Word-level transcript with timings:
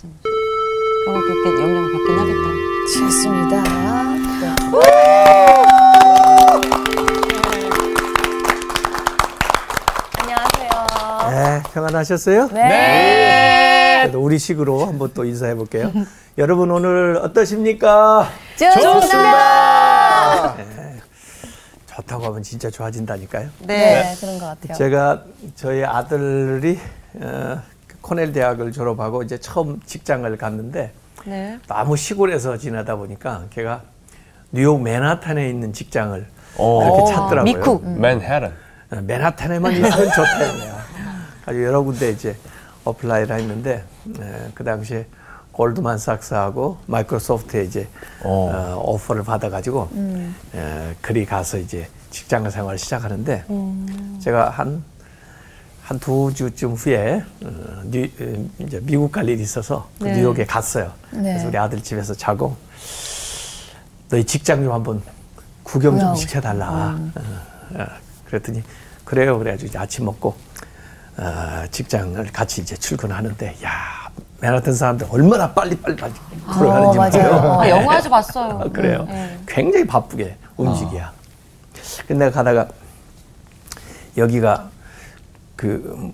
그런 0.00 1.14
것도 1.14 1.34
있겠, 1.34 1.60
영향을 1.60 1.92
받긴 1.92 2.18
하겠다. 2.18 2.42
좋습니다. 2.94 4.72
안녕하세요. 10.20 11.30
네, 11.30 11.62
평안하셨어요? 11.72 12.48
네. 12.52 14.00
그래도 14.02 14.22
우리 14.22 14.38
식으로 14.38 14.86
한번 14.86 15.10
또 15.14 15.24
인사해 15.24 15.54
볼게요. 15.54 15.92
여러분 16.38 16.70
오늘 16.70 17.16
어떠십니까? 17.18 18.28
좋습니다. 18.58 20.56
좋다고 21.94 22.24
하면 22.26 22.42
진짜 22.42 22.70
좋아진다니까요. 22.70 23.50
네, 23.60 24.14
그런 24.18 24.38
것 24.38 24.46
같아요. 24.46 24.76
제가 24.78 25.24
저희 25.54 25.84
아들이 25.84 26.78
어, 27.14 27.62
코넬 28.02 28.32
대학을 28.32 28.72
졸업하고 28.72 29.22
이제 29.22 29.38
처음 29.38 29.80
직장을 29.86 30.36
갔는데 30.36 30.92
네. 31.24 31.58
너무 31.68 31.96
시골에서 31.96 32.58
지내다 32.58 32.96
보니까 32.96 33.44
걔가 33.50 33.82
뉴욕 34.50 34.80
맨하탄에 34.82 35.48
있는 35.48 35.72
직장을 35.72 36.26
오. 36.58 36.82
이렇게 36.82 37.12
찾더라고요. 37.12 37.42
미쿡. 37.44 37.84
맨해튼. 37.98 38.52
어, 38.90 39.00
맨하탄에만 39.00 39.72
있으면 39.72 39.90
좋다 40.10 40.42
이거야. 40.44 40.82
아주 41.46 41.64
여러 41.64 41.82
군데 41.82 42.10
이제 42.10 42.36
apply를 42.84 43.38
했는데 43.38 43.84
에, 44.20 44.50
그 44.54 44.62
당시에 44.64 45.06
골드만삭스하고 45.52 46.78
마이크로소프트에 46.86 47.62
이제 47.64 47.88
오. 48.24 48.50
어, 48.50 48.82
오퍼를 48.84 49.22
받아가지고 49.22 49.88
에, 50.54 50.94
그리 51.00 51.24
가서 51.24 51.56
이제 51.58 51.88
직장 52.10 52.50
생활을 52.50 52.78
시작하는데 52.78 53.44
제가 54.20 54.50
한 54.50 54.82
한 55.92 55.98
두 56.00 56.32
주쯤 56.34 56.72
후에 56.72 57.22
어, 57.44 57.82
뉴, 57.84 58.04
에, 58.04 58.44
이제 58.60 58.80
미국 58.82 59.12
갈 59.12 59.28
일이 59.28 59.42
있어서 59.42 59.88
그 59.98 60.04
네. 60.04 60.16
뉴욕에 60.16 60.46
갔어요. 60.46 60.90
네. 61.10 61.22
그래서 61.34 61.48
우리 61.48 61.58
아들 61.58 61.82
집에서 61.82 62.14
자고 62.14 62.56
너희 64.08 64.24
직장 64.24 64.62
좀 64.64 64.72
한번 64.72 65.02
구경 65.62 65.98
좀 65.98 66.14
시켜달라. 66.14 66.96
어, 67.14 67.22
어, 67.74 67.86
그랬더니 68.24 68.62
그래요. 69.04 69.38
그래가지고 69.38 69.68
이제 69.68 69.78
아침 69.78 70.06
먹고 70.06 70.34
어, 71.18 71.64
직장을 71.70 72.24
같이 72.32 72.62
이제 72.62 72.74
출근하는데 72.74 73.58
야 73.62 74.10
맨하튼 74.40 74.72
사람들 74.72 75.08
얼마나 75.10 75.52
빨리 75.52 75.76
빨리 75.76 75.94
빨리 75.96 76.12
걸어가는지 76.46 76.98
맞아요. 76.98 77.32
몰라요. 77.34 77.60
아, 77.60 77.68
영화에서 77.68 78.08
봤어요. 78.08 78.60
아, 78.64 78.68
그래요. 78.72 79.04
네. 79.08 79.38
굉장히 79.46 79.86
바쁘게 79.86 80.36
움직이야. 80.56 81.12
근데 82.08 82.24
내가 82.24 82.36
가다가 82.42 82.68
여기가 84.16 84.70
그 85.62 86.12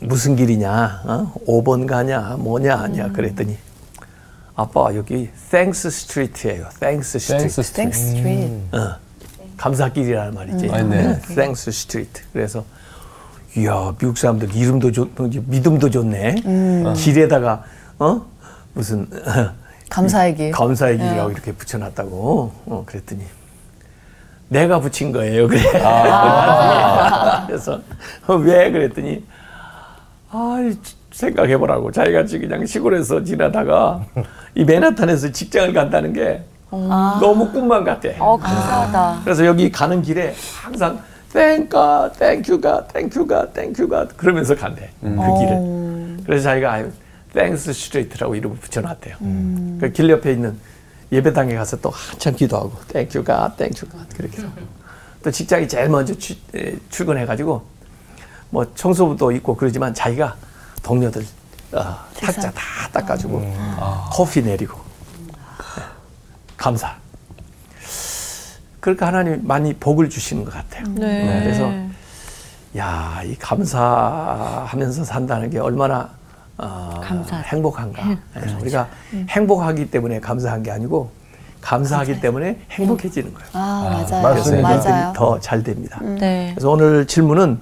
무슨 0.00 0.36
길이냐, 0.36 1.02
어? 1.06 1.32
5번가냐, 1.46 2.36
뭐냐, 2.38 2.76
아냐 2.76 3.10
그랬더니 3.10 3.56
아빠 4.54 4.94
여기 4.94 5.30
Thanks 5.50 5.88
Street예요. 5.88 6.68
Thanks 6.78 7.18
Street. 7.18 7.62
Thanks 7.72 8.02
Street. 8.02 8.76
어, 8.76 8.96
감사길이라는 9.56 10.34
말이지. 10.34 10.68
아, 10.70 10.82
네. 10.82 11.18
Thanks 11.34 11.70
Street. 11.72 12.20
그래서 12.34 12.66
이야 13.56 13.94
미국 13.98 14.18
사람들 14.18 14.54
이름도 14.54 14.92
좋, 14.92 15.08
믿음도 15.46 15.88
좋네. 15.88 16.34
길에다가 16.96 17.64
어 17.98 18.26
무슨 18.74 19.08
감사의 19.88 20.36
길. 20.36 20.50
감사의 20.50 20.98
길이라고 20.98 21.30
이렇게 21.30 21.52
붙여놨다고. 21.52 22.52
어, 22.66 22.82
그랬더니 22.84 23.22
내가 24.48 24.80
붙인 24.80 25.12
거예요. 25.12 25.48
그래. 25.48 25.60
그래서 27.46 27.80
어, 28.26 28.34
왜 28.34 28.70
그랬더니 28.70 29.24
아 30.30 30.58
생각해보라고 31.12 31.90
자기같이 31.92 32.38
그냥 32.38 32.66
시골에서 32.66 33.24
지나다가 33.24 34.04
이 34.54 34.64
맨하탄에서 34.64 35.32
직장을 35.32 35.72
간다는 35.72 36.12
게 36.12 36.42
너무 36.70 37.50
꿈만 37.50 37.84
같아. 37.84 38.08
어, 38.18 38.36
감사하다. 38.36 39.20
그래서 39.24 39.46
여기 39.46 39.70
가는 39.70 40.02
길에 40.02 40.34
항상 40.62 41.00
땡가, 41.32 42.12
땡큐가, 42.18 42.86
땡큐가, 42.88 43.52
땡큐가 43.52 44.08
그러면서 44.16 44.54
간대 44.54 44.90
그 45.00 45.08
길을. 45.08 46.24
그래서 46.24 46.44
자기가 46.44 46.84
Thanks 47.34 47.72
Street라고 47.72 48.34
이름을 48.34 48.56
붙여놨대요. 48.58 49.16
그길 49.80 50.10
옆에 50.10 50.32
있는 50.32 50.56
예배당에 51.12 51.54
가서 51.54 51.76
또 51.80 51.90
한참 51.90 52.34
기도하고 52.34 52.72
땡큐가, 52.88 53.54
땡큐가 53.56 53.98
그렇게 54.16 54.38
해서 54.38 54.48
또 55.22 55.30
직장이 55.30 55.66
제일 55.68 55.88
먼저 55.88 56.16
추- 56.18 56.34
에, 56.54 56.76
출근해가지고 56.90 57.64
뭐 58.50 58.74
청소부도 58.74 59.32
있고 59.32 59.56
그러지만 59.56 59.94
자기가 59.94 60.36
동료들 60.82 61.24
어, 61.72 61.96
탁자 62.20 62.50
다 62.52 62.62
닦아주고 62.92 63.38
커피 64.12 64.42
내리고. 64.42 64.78
네, 65.26 65.34
감사. 66.56 66.94
그러니까 68.80 69.08
하나님 69.08 69.46
많이 69.46 69.74
복을 69.74 70.08
주시는 70.08 70.44
것 70.44 70.54
같아요. 70.54 70.84
네. 70.94 71.42
그래서 71.42 71.72
야, 72.78 73.20
이 73.24 73.34
감사하면서 73.36 75.04
산다는 75.04 75.50
게 75.50 75.58
얼마나 75.58 76.10
어, 76.58 77.00
감사. 77.02 77.36
행복한가. 77.38 78.10
예, 78.10 78.52
우리가 78.60 78.88
행복하기 79.28 79.90
때문에 79.90 80.20
감사한 80.20 80.62
게 80.62 80.70
아니고 80.70 81.10
감사하기 81.60 82.20
때문에 82.20 82.60
행복해지는 82.70 83.34
거예요. 83.34 83.48
아, 83.52 83.82
맞아요. 83.90 84.22
그래서. 84.22 84.22
여러분들이 84.22 84.62
맞아요. 84.62 85.12
더잘 85.14 85.62
됩니다. 85.62 86.00
네. 86.02 86.52
그래서 86.54 86.70
오늘 86.70 87.06
질문은 87.06 87.60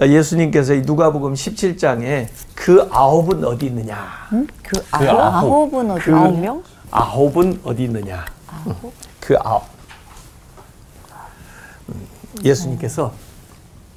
예수님께서 0.00 0.74
이 0.74 0.82
누가복음 0.82 1.34
17장에 1.34 2.28
그 2.54 2.88
아홉은 2.90 3.44
어디 3.44 3.66
있느냐? 3.66 4.08
그그 4.62 4.84
아홉, 4.92 5.08
아홉. 5.08 5.52
아홉 5.52 5.74
은 5.80 5.90
어디? 5.90 6.04
그 6.04 6.16
아홉 6.16 6.38
명? 6.38 6.62
아홉은 6.90 7.60
어디 7.64 7.84
있느냐? 7.84 8.24
그 9.20 9.36
아홉. 9.42 9.64
음, 11.88 12.06
예수님께서 12.44 13.12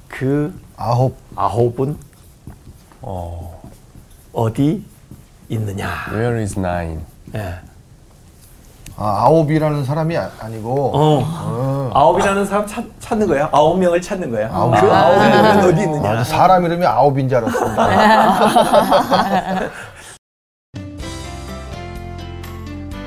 그 0.07 0.53
아홉 0.75 1.15
아홉은 1.35 1.97
어. 3.01 3.54
어디 4.35 4.83
있느냐? 5.49 5.87
Where 6.11 6.41
is 6.41 6.59
nine? 6.59 6.99
예. 7.35 7.55
아, 8.97 9.23
아홉이라는 9.25 9.83
사람이 9.85 10.17
아, 10.17 10.29
아니고 10.39 10.91
어. 10.93 11.91
아홉이라는 11.93 12.45
사람 12.45 12.67
찾, 12.67 12.83
찾는 12.99 13.27
거야. 13.27 13.49
아홉 13.51 13.79
명을 13.79 14.01
찾는 14.01 14.29
거야. 14.31 14.49
아홉 14.53 14.71
그 14.79 14.85
명. 14.85 14.93
아홉은 14.95 15.63
어디 15.73 15.81
있느냐? 15.83 16.11
아, 16.11 16.23
사람 16.23 16.65
이름이 16.65 16.85
아홉인 16.85 17.29
줄 17.29 17.37
알았습니다. 17.37 17.85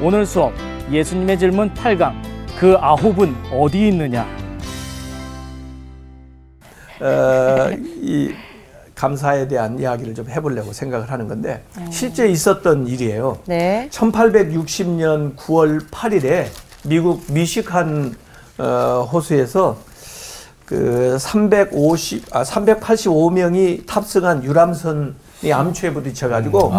오늘 0.01 0.25
수업 0.25 0.53
예수님의 0.91 1.39
질문 1.39 1.75
8강 1.75 2.15
그 2.57 2.77
아홉은 2.81 3.35
어디 3.53 3.89
있느냐 3.89 4.25
어, 7.01 7.71
이 8.01 8.33
감사에 9.03 9.47
대한 9.47 9.79
이야기를 9.79 10.13
좀 10.17 10.29
해보려고 10.29 10.73
생각을 10.73 11.09
하는 11.13 11.29
건데 11.29 11.63
실제 11.93 12.27
있었던 12.27 12.89
일이에요. 12.89 13.39
네. 13.47 13.89
1860년 13.93 15.37
9월 15.37 15.89
8일에 15.89 16.47
미국 16.85 17.23
미시간 17.31 18.17
어, 18.59 19.09
호수에서 19.13 19.79
그 20.67 21.17
350, 21.19 22.35
아, 22.35 22.43
385명이 22.43 23.87
탑승한 23.87 24.43
유람선이 24.43 25.53
암초에 25.53 25.93
부딪혀가지고 25.93 26.73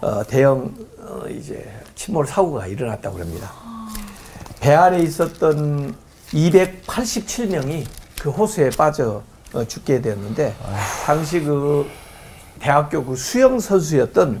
어, 0.00 0.22
대형 0.28 0.72
어, 1.00 1.24
이제 1.28 1.68
침몰 1.96 2.24
사고가 2.24 2.68
일어났다고 2.68 3.18
합니다. 3.18 3.50
배 4.60 4.74
안에 4.74 5.00
있었던 5.00 5.92
287명이 6.32 7.84
그 8.20 8.30
호수에 8.30 8.70
빠져 8.70 9.22
어, 9.52 9.64
죽게 9.64 10.00
되었는데 10.00 10.54
당시 11.06 11.40
그 11.40 11.88
대학교 12.60 13.04
그 13.04 13.16
수영 13.16 13.60
선수였던 13.60 14.40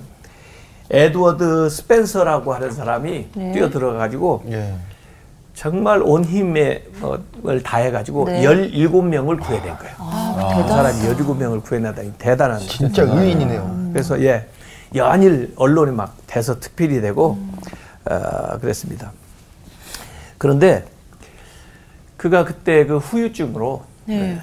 에드워드 0.90 1.68
스펜서라고 1.68 2.54
하는 2.54 2.70
사람이 2.70 3.28
뛰어 3.52 3.70
들어 3.70 3.94
가지고 3.94 4.42
예. 4.50 4.74
정말 5.54 6.00
온 6.02 6.24
힘을 6.24 6.82
다해 7.64 7.90
가지고 7.90 8.26
네. 8.26 8.42
17명을 8.42 9.40
구해낸 9.40 9.76
거예요. 9.76 9.96
그 10.62 10.68
사람이 10.68 11.00
17명을 11.00 11.62
구해내다니 11.64 12.12
대단한 12.16 12.58
거죠. 12.60 12.70
진짜 12.70 13.02
의인이네요. 13.02 13.90
그래서 13.92 14.22
예 14.22 14.46
연일 14.94 15.52
언론이 15.56 15.92
막 15.92 16.16
대서 16.26 16.60
특필이 16.60 17.00
되고 17.00 17.38
어, 18.04 18.58
그랬습니다. 18.60 19.12
그런데 20.38 20.86
그가 22.16 22.44
그때 22.44 22.86
그 22.86 22.98
후유증으로 22.98 23.82
네. 24.06 24.40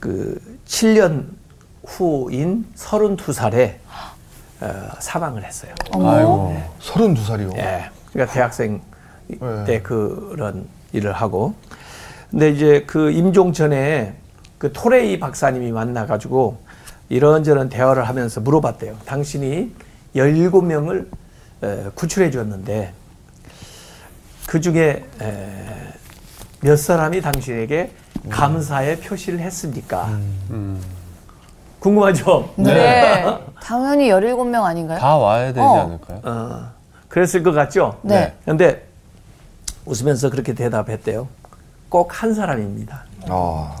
그 0.00 0.40
7년 0.66 1.26
후인 1.84 2.64
32살에 2.74 3.74
어, 4.60 4.90
사망을 4.98 5.44
했어요. 5.44 5.72
아이고. 5.92 6.56
서른두 6.80 7.24
살이요. 7.24 7.50
예. 7.56 7.90
그러니까 8.12 8.32
대학생 8.32 8.80
네. 9.28 9.64
때 9.66 9.82
그런 9.82 10.66
일을 10.92 11.12
하고. 11.12 11.54
근데 12.30 12.50
이제 12.50 12.84
그 12.86 13.10
임종 13.10 13.52
전에 13.52 14.14
그 14.58 14.72
토레이 14.72 15.18
박사님이 15.18 15.72
만나가지고 15.72 16.58
이런저런 17.08 17.68
대화를 17.68 18.08
하면서 18.08 18.40
물어봤대요. 18.40 18.96
당신이 19.04 19.72
17명을 20.14 21.08
구출해 21.94 22.30
줬는데 22.30 22.92
그 24.46 24.60
중에 24.60 25.04
에, 25.20 25.92
몇 26.60 26.76
사람이 26.76 27.20
당신에게 27.20 27.92
감사의 28.28 28.98
표시를 29.00 29.38
했습니까? 29.40 30.08
궁금하죠? 31.78 32.52
네. 32.56 33.24
당연히 33.62 34.08
17명 34.10 34.64
아닌가요? 34.64 34.98
다 34.98 35.16
와야 35.16 35.46
되지 35.46 35.60
어. 35.60 35.80
않을까요? 35.80 36.20
어, 36.24 36.70
그랬을 37.08 37.42
것 37.42 37.52
같죠? 37.52 37.98
네. 38.02 38.36
근데 38.44 38.86
웃으면서 39.86 40.28
그렇게 40.30 40.54
대답했대요. 40.54 41.26
꼭 41.88 42.10
한 42.22 42.34
사람입니다. 42.34 43.04
아, 43.28 43.74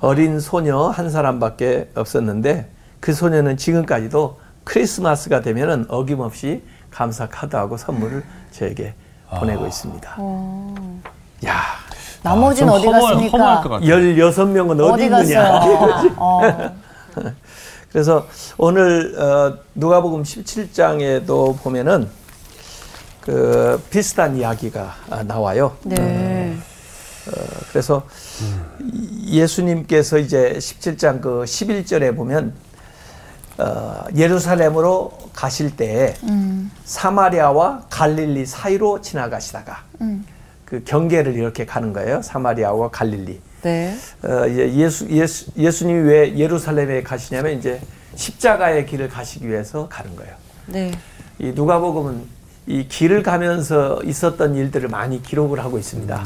어린 0.00 0.40
소녀 0.40 0.88
한 0.88 1.10
사람밖에 1.10 1.90
없었는데 1.94 2.68
그 3.00 3.12
소녀는 3.12 3.56
지금까지도 3.56 4.40
크리스마스가 4.64 5.42
되면은 5.42 5.86
어김없이 5.88 6.62
감사 6.90 7.28
카드하고 7.28 7.76
선물을 7.76 8.24
저에게 8.52 8.94
보내고 9.30 9.66
있습니다. 9.66 10.16
야, 11.46 11.54
나머지는 12.22 12.68
좀 12.68 12.78
어디 12.78 12.86
허무할- 12.86 13.00
갔습니까? 13.14 13.38
허무할 13.38 13.62
것 13.62 13.68
같아요. 13.68 13.88
16명은 13.96 14.80
어디, 14.80 14.92
어디 14.92 15.04
있느냐. 15.04 15.42
갔어요? 15.42 16.12
어. 16.16 16.40
그래서 17.90 18.26
오늘 18.56 19.18
어, 19.20 19.58
누가복음 19.74 20.22
17장에도 20.22 21.58
보면은 21.62 22.08
그 23.20 23.80
비슷한 23.90 24.36
이야기가 24.36 24.94
아, 25.10 25.22
나와요. 25.22 25.76
네. 25.84 26.56
그래서 27.70 28.02
이- 28.80 29.38
예수님께서 29.40 30.18
이제 30.18 30.54
17장 30.58 31.20
그 31.20 31.44
11절에 31.44 32.16
보면 32.16 32.52
어, 33.58 34.04
예루살렘으로 34.16 35.12
가실 35.34 35.76
때 35.76 36.16
사마리아와 36.84 37.82
갈릴리 37.90 38.46
사이로 38.46 39.02
지나가시다가 39.02 39.82
그 40.72 40.82
경계를 40.86 41.34
이렇게 41.34 41.66
가는 41.66 41.92
거예요. 41.92 42.22
사마리아와 42.22 42.88
갈릴리. 42.88 43.40
네. 43.60 43.94
어, 44.24 44.46
이제 44.46 44.72
예수, 44.72 45.06
예수, 45.10 45.50
예수님이 45.54 46.08
왜 46.08 46.38
예루살렘에 46.38 47.02
가시냐면 47.02 47.58
이제 47.58 47.78
십자가의 48.14 48.86
길을 48.86 49.10
가시기 49.10 49.46
위해서 49.46 49.86
가는 49.90 50.16
거예요. 50.16 50.32
네. 50.68 50.90
이 51.38 51.52
누가복음은 51.54 52.22
이 52.68 52.88
길을 52.88 53.22
가면서 53.22 54.00
있었던 54.02 54.54
일들을 54.54 54.88
많이 54.88 55.22
기록을 55.22 55.60
하고 55.62 55.76
있습니다. 55.76 56.24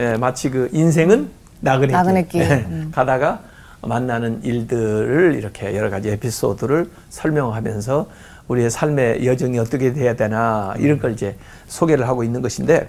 예, 0.00 0.16
마치 0.16 0.50
그 0.50 0.68
인생은 0.72 1.30
나그네 1.60 1.86
길, 1.86 1.92
나그네 1.92 2.26
길. 2.26 2.40
예, 2.40 2.66
가다가 2.90 3.42
만나는 3.82 4.42
일들을 4.42 5.36
이렇게 5.36 5.76
여러 5.76 5.90
가지 5.90 6.08
에피소드를 6.08 6.90
설명하면서 7.10 8.10
우리의 8.48 8.68
삶의 8.68 9.24
여정이 9.24 9.60
어떻게 9.60 9.92
돼야 9.92 10.16
되나 10.16 10.74
이런 10.78 10.98
걸 10.98 11.12
이제 11.12 11.36
소개를 11.68 12.08
하고 12.08 12.24
있는 12.24 12.42
것인데 12.42 12.88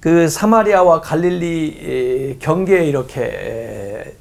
그 0.00 0.28
사마리아와 0.28 1.00
갈릴리 1.00 2.36
에, 2.36 2.38
경계에 2.38 2.84
이렇게 2.86 3.22
에, 3.22 4.14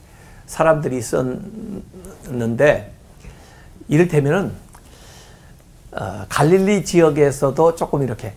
사람들이 0.48 0.98
있었는데 0.98 2.92
이를테면은 3.88 4.52
어, 5.92 6.26
갈릴리 6.30 6.84
지역에서도 6.84 7.76
조금 7.76 8.02
이렇게 8.02 8.34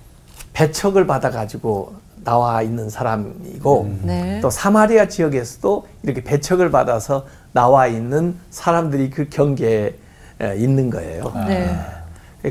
배척을 0.53 1.07
받아가지고 1.07 1.95
나와 2.25 2.61
있는 2.61 2.91
사람이고 2.91 3.99
네. 4.03 4.41
또 4.43 4.51
사마리아 4.51 5.09
지역에서도 5.09 5.87
이렇게 6.03 6.23
배척을 6.23 6.71
받아서 6.71 7.27
나와 7.53 7.87
있는 7.87 8.37
사람들이 8.51 9.11
그 9.11 9.29
경계에 9.31 9.95
에, 10.43 10.57
있는 10.57 10.91
거예요. 10.91 11.33
네. 11.47 11.75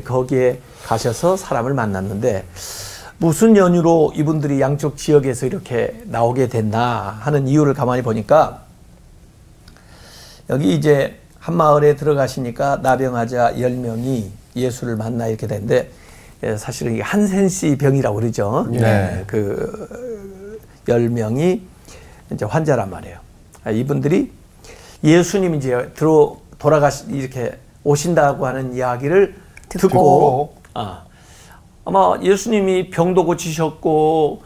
거기에 0.04 0.60
가셔서 0.84 1.36
사람을 1.36 1.74
만났는데 1.74 2.44
무슨 3.20 3.54
연유로 3.54 4.14
이분들이 4.16 4.62
양쪽 4.62 4.96
지역에서 4.96 5.44
이렇게 5.44 6.00
나오게 6.06 6.48
됐나 6.48 7.18
하는 7.20 7.46
이유를 7.46 7.74
가만히 7.74 8.00
보니까 8.00 8.62
여기 10.48 10.74
이제 10.74 11.18
한 11.38 11.54
마을에 11.54 11.96
들어가시니까 11.96 12.80
나병하자 12.82 13.56
10명이 13.56 14.24
예수를 14.56 14.96
만나 14.96 15.26
이렇게 15.26 15.46
되는데 15.46 15.90
예, 16.42 16.56
사실은 16.56 16.94
이게 16.94 17.02
한센씨 17.02 17.76
병이라고 17.76 18.16
그러죠. 18.16 18.66
네. 18.70 18.80
예, 19.20 19.24
그 19.26 20.58
10명이 20.86 21.60
이제 22.32 22.44
환자란 22.46 22.88
말이에요. 22.88 23.18
아, 23.64 23.70
이분들이 23.70 24.32
예수님 25.04 25.56
이제 25.56 25.90
들어 25.94 26.38
돌아가시 26.58 27.04
이렇게 27.10 27.58
오신다고 27.84 28.46
하는 28.46 28.74
이야기를 28.74 29.34
듣고, 29.68 29.88
듣고. 29.88 30.54
아, 30.72 31.04
아마 31.84 32.18
예수님이 32.22 32.90
병도 32.90 33.24
고치셨고 33.24 34.42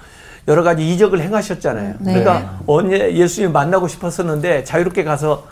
여러 0.46 0.62
가지 0.62 0.88
이적을 0.92 1.20
행하셨잖아요. 1.20 1.94
네. 2.00 2.12
그러니까 2.22 2.58
언제 2.66 3.14
예수님 3.14 3.52
만나고 3.52 3.88
싶었었는데 3.88 4.64
자유롭게 4.64 5.04
가서 5.04 5.46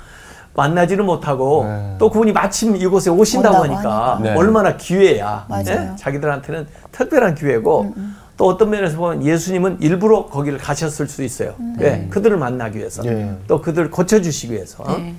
만나지는 0.55 1.07
못하고 1.07 1.65
네. 1.65 1.97
또 1.99 2.11
그분이 2.11 2.33
마침 2.33 2.77
이곳에 2.77 3.09
오신다고 3.11 3.57
하니까 3.65 4.17
하니까. 4.17 4.19
네. 4.23 4.35
얼마나 4.37 4.77
기회야. 4.77 5.47
맞아요. 5.49 5.65
예? 5.69 5.97
자기들한테는 5.97 6.67
특별한 6.93 7.35
기회고 7.35 7.95
또 8.37 8.47
어떤 8.49 8.71
면에서 8.71 8.99
보면 8.99 9.25
예수님은 9.25 9.79
일부러 9.81 10.27
거기를 10.27 10.59
가셨을 10.59 11.09
수도 11.09 11.23
있어요. 11.23 11.55
왜? 11.79 12.07
그들을 12.11 12.37
만나기 12.37 12.79
위해서. 12.79 13.05
예. 13.07 13.35
또 13.47 13.63
그들을 13.63 13.91
고쳐주시기 13.91 14.53
위해서. 14.53 14.85
네. 14.99 15.15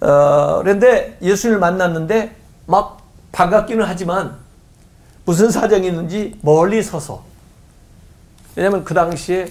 어, 0.00 0.60
그런데 0.62 1.16
예수님을 1.22 1.58
만났는데 1.58 2.34
막 2.66 2.98
반갑기는 3.32 3.84
하지만 3.86 4.36
무슨 5.24 5.50
사정이 5.50 5.86
있는지 5.88 6.36
멀리 6.42 6.82
서서 6.82 7.22
왜냐하면 8.56 8.84
그 8.84 8.94
당시에 8.94 9.48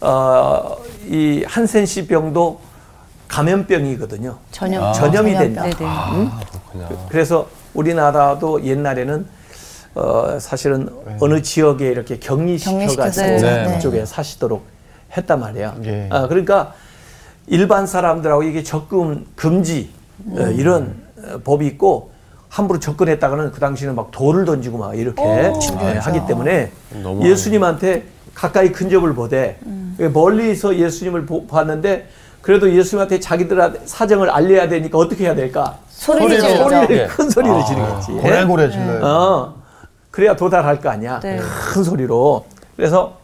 어, 0.00 0.76
이 1.06 1.44
한센씨 1.46 2.06
병도 2.06 2.60
감염병이거든요. 3.28 4.36
전염. 4.50 4.92
전염이 4.92 5.32
전염병. 5.32 5.38
된다. 5.38 5.62
네네. 5.62 5.76
아, 5.88 6.40
그렇구나. 6.50 7.06
그래서 7.08 7.48
우리나라도 7.74 8.64
옛날에는 8.64 9.26
어, 9.94 10.38
사실은 10.40 10.88
어느 11.20 11.40
지역에 11.42 11.88
이렇게 11.88 12.18
격리시켜가지고 12.18 13.26
네. 13.26 13.72
그쪽에 13.74 14.04
사시도록 14.04 14.64
했단 15.16 15.40
말이야. 15.40 15.76
예. 15.84 16.08
아, 16.10 16.26
그러니까 16.26 16.74
일반 17.46 17.86
사람들하고 17.86 18.42
이게 18.42 18.62
접근 18.62 19.26
금지 19.36 19.90
어, 20.30 20.42
이런 20.48 21.00
어, 21.18 21.38
법이 21.44 21.66
있고 21.68 22.09
함부로 22.50 22.80
접근했다가는 22.80 23.52
그 23.52 23.60
당시에는 23.60 23.94
막 23.94 24.10
돌을 24.10 24.44
던지고 24.44 24.76
막 24.78 24.98
이렇게 24.98 25.22
예, 25.22 25.98
하기 25.98 26.26
때문에 26.26 26.72
예수님한테 27.22 28.04
가까이 28.34 28.72
근접을 28.72 29.14
보되 29.14 29.58
멀리서 30.12 30.76
예수님을 30.76 31.26
보- 31.26 31.46
봤는데 31.46 32.08
그래도 32.42 32.70
예수님한테 32.74 33.20
자기들 33.20 33.80
사정을 33.84 34.28
알려야 34.30 34.68
되니까 34.68 34.98
어떻게 34.98 35.24
해야 35.24 35.34
될까? 35.34 35.78
소리를 35.90 36.40
소리를. 36.40 36.58
소리를 36.70 36.98
예. 36.98 37.06
큰 37.06 37.30
소리를 37.30 37.64
지르겠지. 37.66 38.12
고래고래 38.12 38.70
질러요. 38.70 39.04
어, 39.06 39.54
그래야 40.10 40.34
도달할 40.34 40.80
거 40.80 40.88
아니야. 40.88 41.20
네. 41.20 41.38
큰 41.38 41.84
소리로. 41.84 42.46
그래서 42.76 43.18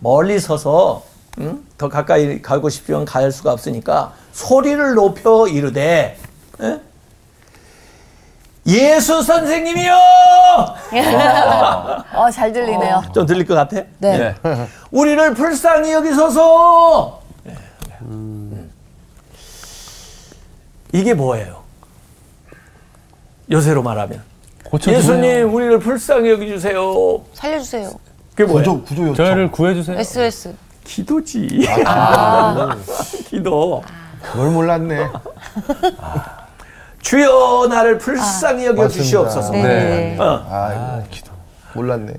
멀리 0.00 0.40
서서 0.40 1.04
응? 1.38 1.62
더 1.78 1.88
가까이 1.88 2.42
가고 2.42 2.68
싶으면 2.68 3.04
갈 3.04 3.30
수가 3.30 3.52
없으니까 3.52 4.12
소리를 4.32 4.94
높여 4.94 5.46
이르되 5.46 6.16
에? 6.60 6.80
예수 8.66 9.22
선생님이요! 9.22 9.94
어, 12.14 12.30
잘 12.30 12.52
들리네요. 12.52 13.02
좀 13.12 13.26
들릴 13.26 13.44
것 13.46 13.54
같아? 13.54 13.82
네. 13.98 14.18
네. 14.18 14.34
우리를 14.92 15.34
불쌍히 15.34 15.92
여기소서. 15.92 17.20
음. 18.02 18.70
이게 20.92 21.14
뭐예요? 21.14 21.62
요새로 23.50 23.82
말하면 23.82 24.22
고쳐주세요. 24.64 24.98
예수님 24.98 25.52
우리를 25.54 25.78
불쌍히 25.80 26.30
여기주세요. 26.30 27.20
살려주세요. 27.34 27.90
그게 28.34 28.44
뭐예요? 28.44 28.62
구조 28.62 28.82
구조 28.84 29.02
요청. 29.08 29.26
저희를 29.26 29.50
구해주세요. 29.50 29.98
SOS. 29.98 30.54
기도지. 30.84 31.48
기도. 33.28 33.82
그걸 34.22 34.50
몰랐네. 34.50 35.08
주여 37.02 37.66
나를 37.68 37.98
불쌍히 37.98 38.64
여겨 38.66 38.82
맞습니다. 38.84 39.02
주시옵소서. 39.04 39.52
네. 39.52 39.62
네. 39.62 40.18
어. 40.18 40.24
아, 40.48 40.56
아, 40.72 41.02
기도. 41.10 41.30
몰랐네. 41.74 42.14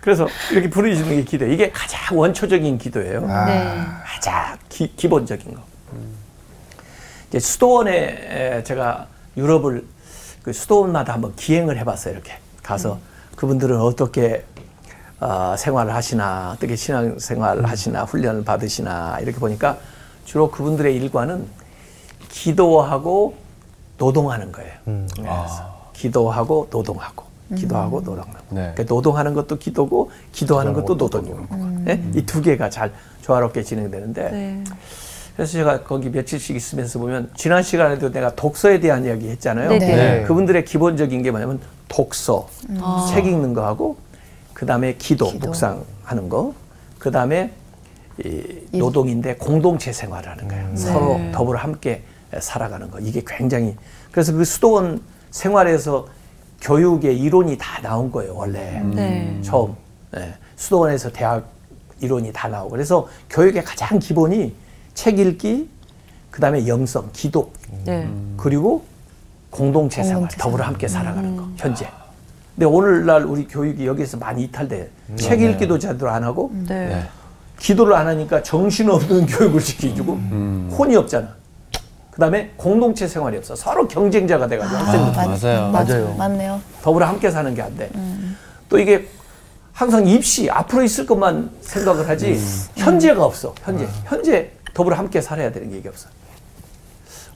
그래서 0.00 0.26
이렇게 0.52 0.70
부르짖는 0.70 1.16
게 1.16 1.24
기도. 1.24 1.46
이게 1.46 1.70
가장 1.70 2.16
원초적인 2.16 2.78
기도예요. 2.78 3.26
아, 3.28 3.44
네. 3.46 3.84
가장 4.04 4.56
기, 4.68 4.94
기본적인 4.94 5.54
거. 5.54 5.60
이제 7.28 7.40
수도원에 7.40 7.92
에, 8.58 8.62
제가 8.62 9.08
유럽을 9.36 9.84
그 10.42 10.52
수도원마다 10.52 11.12
한번 11.12 11.34
기행을 11.34 11.76
해봤어요. 11.78 12.14
이렇게 12.14 12.32
가서 12.62 12.98
그분들은 13.34 13.80
어떻게 13.80 14.44
어, 15.18 15.56
생활을 15.58 15.92
하시나, 15.92 16.52
어떻게 16.56 16.76
신앙 16.76 17.18
생활을 17.18 17.68
하시나, 17.68 18.04
훈련을 18.04 18.44
받으시나 18.44 19.18
이렇게 19.20 19.38
보니까 19.38 19.78
주로 20.24 20.50
그분들의 20.50 20.94
일과는 20.94 21.48
기도하고 22.28 23.34
노동하는 23.98 24.52
거예요. 24.52 24.72
네, 24.84 25.06
그래서 25.14 25.90
기도하고 25.92 26.68
노동하고 26.70 27.24
기도하고 27.56 28.00
노동하고. 28.00 28.38
네. 28.50 28.72
그러니까 28.74 28.84
노동하는 28.84 29.34
것도 29.34 29.58
기도고 29.58 30.10
기도하는 30.32 30.72
것도 30.72 30.94
노동이고. 30.94 31.46
이두 32.14 32.42
개가 32.42 32.70
잘 32.70 32.92
조화롭게 33.22 33.62
진행되는데. 33.62 34.30
네. 34.30 34.64
그래서 35.36 35.52
제가 35.52 35.82
거기 35.82 36.08
며칠씩 36.08 36.56
있으면서 36.56 36.98
보면 36.98 37.30
지난 37.36 37.62
시간에도 37.62 38.10
내가 38.10 38.34
독서에 38.34 38.80
대한 38.80 39.04
이야기 39.04 39.28
했잖아요. 39.28 39.68
네, 39.68 39.78
네. 39.78 40.22
그분들의 40.22 40.64
기본적인 40.64 41.22
게 41.22 41.30
뭐냐면 41.30 41.60
독서, 41.88 42.48
책 43.10 43.26
읽는 43.26 43.52
거 43.52 43.66
하고 43.66 43.98
그다음에 44.54 44.94
기도, 44.96 45.30
기도. 45.30 45.46
묵상하는 45.46 46.28
거, 46.30 46.54
그다음에 46.98 47.52
이 48.24 48.78
노동인데 48.78 49.36
공동체 49.36 49.92
생활하는 49.92 50.48
거예요. 50.48 50.74
서로 50.74 51.20
더불어 51.32 51.58
함께 51.58 52.02
살아가는 52.40 52.90
거. 52.90 52.98
이게 53.00 53.22
굉장히 53.26 53.76
그래서 54.10 54.32
그 54.32 54.44
수도원 54.44 55.00
생활에서 55.30 56.06
교육의 56.60 57.18
이론이 57.18 57.58
다 57.58 57.80
나온 57.82 58.10
거예요, 58.10 58.34
원래. 58.34 58.80
네. 58.80 59.38
처음 59.42 59.74
예, 60.16 60.34
수도원에서 60.56 61.10
대학 61.10 61.46
이론이 62.00 62.32
다 62.32 62.48
나오고 62.48 62.70
그래서 62.70 63.08
교육의 63.30 63.64
가장 63.64 63.98
기본이 63.98 64.54
책 64.94 65.18
읽기, 65.18 65.68
그 66.30 66.40
다음에 66.40 66.66
영성, 66.66 67.08
기도, 67.12 67.52
네. 67.84 68.08
그리고 68.36 68.84
공동체 69.50 70.02
생활, 70.02 70.28
더불어 70.38 70.64
함께 70.64 70.88
살아가는 70.88 71.36
거 71.36 71.48
현재. 71.56 71.88
근데 72.54 72.66
오늘날 72.66 73.24
우리 73.24 73.46
교육이 73.46 73.86
여기서 73.86 74.16
많이 74.16 74.44
이탈돼. 74.44 74.90
책 75.16 75.42
읽기도 75.42 75.78
제대로 75.78 76.10
안 76.10 76.24
하고 76.24 76.50
네. 76.66 76.88
네. 76.88 77.08
기도를 77.58 77.94
안 77.94 78.06
하니까 78.06 78.42
정신없는 78.42 79.26
교육을 79.28 79.60
시켜주고 79.60 80.12
혼이 80.76 80.96
없잖아. 80.96 81.28
그 82.16 82.20
다음에 82.20 82.50
공동체 82.56 83.06
생활이 83.06 83.36
없어. 83.36 83.54
서로 83.54 83.86
경쟁자가 83.86 84.46
돼가지고 84.46 84.74
학생들 84.78 85.12
맞아요. 85.52 85.70
맞아요. 85.70 86.14
맞네요. 86.16 86.60
더불어 86.80 87.04
함께 87.04 87.30
사는 87.30 87.54
게 87.54 87.60
안 87.60 87.76
돼. 87.76 87.90
또 88.70 88.78
이게 88.78 89.06
항상 89.74 90.06
입시 90.06 90.48
앞으로 90.48 90.82
있을 90.82 91.04
것만 91.04 91.50
생각을 91.60 92.08
하지 92.08 92.40
현재가 92.76 93.22
없어. 93.22 93.54
현재 93.62 93.86
현재 94.06 94.50
더불어 94.72 94.96
함께 94.96 95.20
살아야 95.20 95.52
되는 95.52 95.70
게 95.70 95.76
이게 95.76 95.90
없어. 95.90 96.08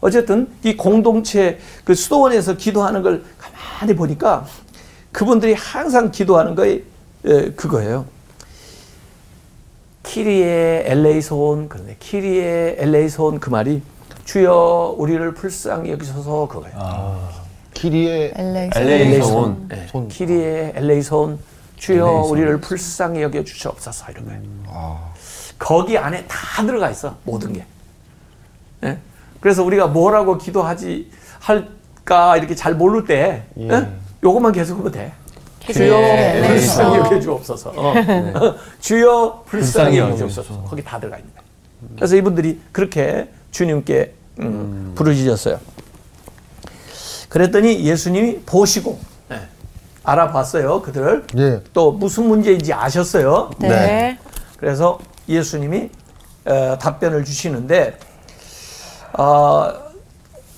어쨌든 0.00 0.48
이 0.62 0.74
공동체 0.74 1.58
그 1.84 1.94
수도원에서 1.94 2.56
기도하는 2.56 3.02
걸 3.02 3.22
가만히 3.38 3.94
보니까 3.94 4.46
그분들이 5.12 5.52
항상 5.52 6.10
기도하는 6.10 6.54
거에 6.54 6.82
에, 7.26 7.50
그거예요. 7.50 8.06
키리에 10.04 10.84
엘레이손 10.86 11.68
그런데 11.68 11.96
키리에 12.00 12.76
엘레이손 12.78 13.40
그 13.40 13.50
말이 13.50 13.82
주여 14.30 14.94
우리를 14.96 15.34
불쌍히 15.34 15.90
여기소서 15.90 16.46
그거예요. 16.46 17.28
키리에 17.74 18.32
LA. 18.36 18.70
LA 18.76 19.22
손. 19.22 19.66
네. 19.68 19.88
손. 19.88 20.06
키리에 20.06 20.74
엘레이손 20.76 21.36
주여 21.74 22.06
엘레이손. 22.06 22.30
우리를 22.30 22.60
불쌍히 22.60 23.22
여겨 23.22 23.42
주시옵소서 23.42 24.12
이런 24.12 24.26
거예요. 24.26 24.40
아, 24.68 25.12
거기 25.58 25.98
안에 25.98 26.26
다 26.28 26.64
들어가 26.64 26.90
있어 26.90 27.16
모든 27.24 27.54
게. 27.54 27.64
예? 28.84 28.98
그래서 29.40 29.64
우리가 29.64 29.88
뭐라고 29.88 30.38
기도하지 30.38 31.10
할까 31.40 32.36
이렇게 32.36 32.54
잘 32.54 32.76
모를 32.76 33.06
때 33.06 33.42
예. 33.58 33.68
예? 33.68 33.88
요것만 34.22 34.52
계속하면 34.52 34.92
돼. 34.92 35.12
키리에 35.58 35.88
주여 35.88 35.96
엘레이손. 35.96 36.56
불쌍히 36.56 36.98
여겨 36.98 37.20
주옵소서. 37.20 37.72
어. 37.74 37.94
주여 38.78 39.42
불쌍히 39.46 39.98
여겨. 39.98 40.16
주옵소서. 40.18 40.62
거기 40.68 40.84
다 40.84 41.00
들어가 41.00 41.18
있는 41.18 41.32
거예요. 41.34 41.50
그래서 41.96 42.14
이분들이 42.14 42.60
그렇게 42.70 43.28
주님께 43.50 44.19
음, 44.40 44.92
부르짖었어요. 44.94 45.60
그랬더니 47.28 47.84
예수님이 47.84 48.40
보시고 48.40 48.98
예, 49.30 49.40
알아봤어요 50.02 50.82
그들을 50.82 51.26
예. 51.38 51.62
또 51.72 51.92
무슨 51.92 52.26
문제인지 52.26 52.72
아셨어요. 52.72 53.50
네. 53.58 53.68
네. 53.68 54.18
그래서 54.56 54.98
예수님이 55.28 55.90
어, 56.44 56.76
답변을 56.80 57.24
주시는데 57.24 57.98
어, 59.12 59.72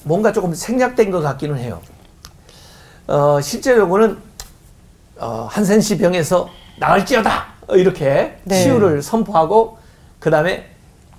뭔가 0.05 0.33
조금 0.33 0.55
생략된 0.55 1.11
것 1.11 1.21
같기는 1.21 1.59
해요. 1.59 1.81
어, 3.07 3.41
실제로는 3.41 4.19
어, 5.19 5.47
한센시 5.51 5.99
병에서 5.99 6.49
나을지어다 6.79 7.47
어, 7.69 7.77
이렇게 7.77 8.39
네. 8.45 8.62
치유를 8.62 9.03
선포하고 9.03 9.79
그 10.19 10.31
다음에 10.31 10.71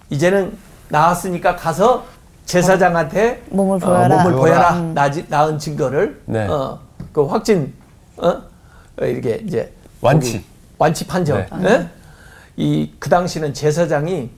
이제는 0.09 0.57
나았으니까 0.89 1.55
가서 1.55 2.05
제사장한테 2.45 3.43
몸을 3.49 3.77
어, 3.77 3.79
보여라. 3.79 4.23
몸을 4.23 4.33
보여라 4.37 4.73
음. 4.77 4.93
나지, 4.93 5.25
나은 5.27 5.57
증거를 5.59 6.21
네. 6.25 6.45
어, 6.47 6.79
그 7.11 7.25
확진 7.25 7.73
어? 8.17 8.27
어, 8.29 9.05
이렇게 9.05 9.41
이제 9.45 9.71
완치. 10.01 10.43
완치 10.77 11.07
판정. 11.07 11.45
네. 11.59 11.69
예? 11.69 11.89
이그 12.55 13.09
당시는 13.09 13.53
제사장이 13.53 14.29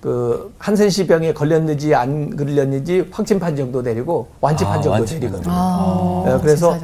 그 0.00 0.52
한센시 0.58 1.06
병에 1.06 1.32
걸렸는지 1.32 1.94
안 1.94 2.36
걸렸는지 2.36 3.08
확진 3.10 3.38
판정도 3.38 3.82
내리고 3.82 4.28
완치 4.40 4.64
아, 4.64 4.68
판정도 4.70 4.90
완치 4.90 5.14
내리거든요. 5.18 5.52
아, 5.52 6.24
예, 6.28 6.38
그래서. 6.40 6.76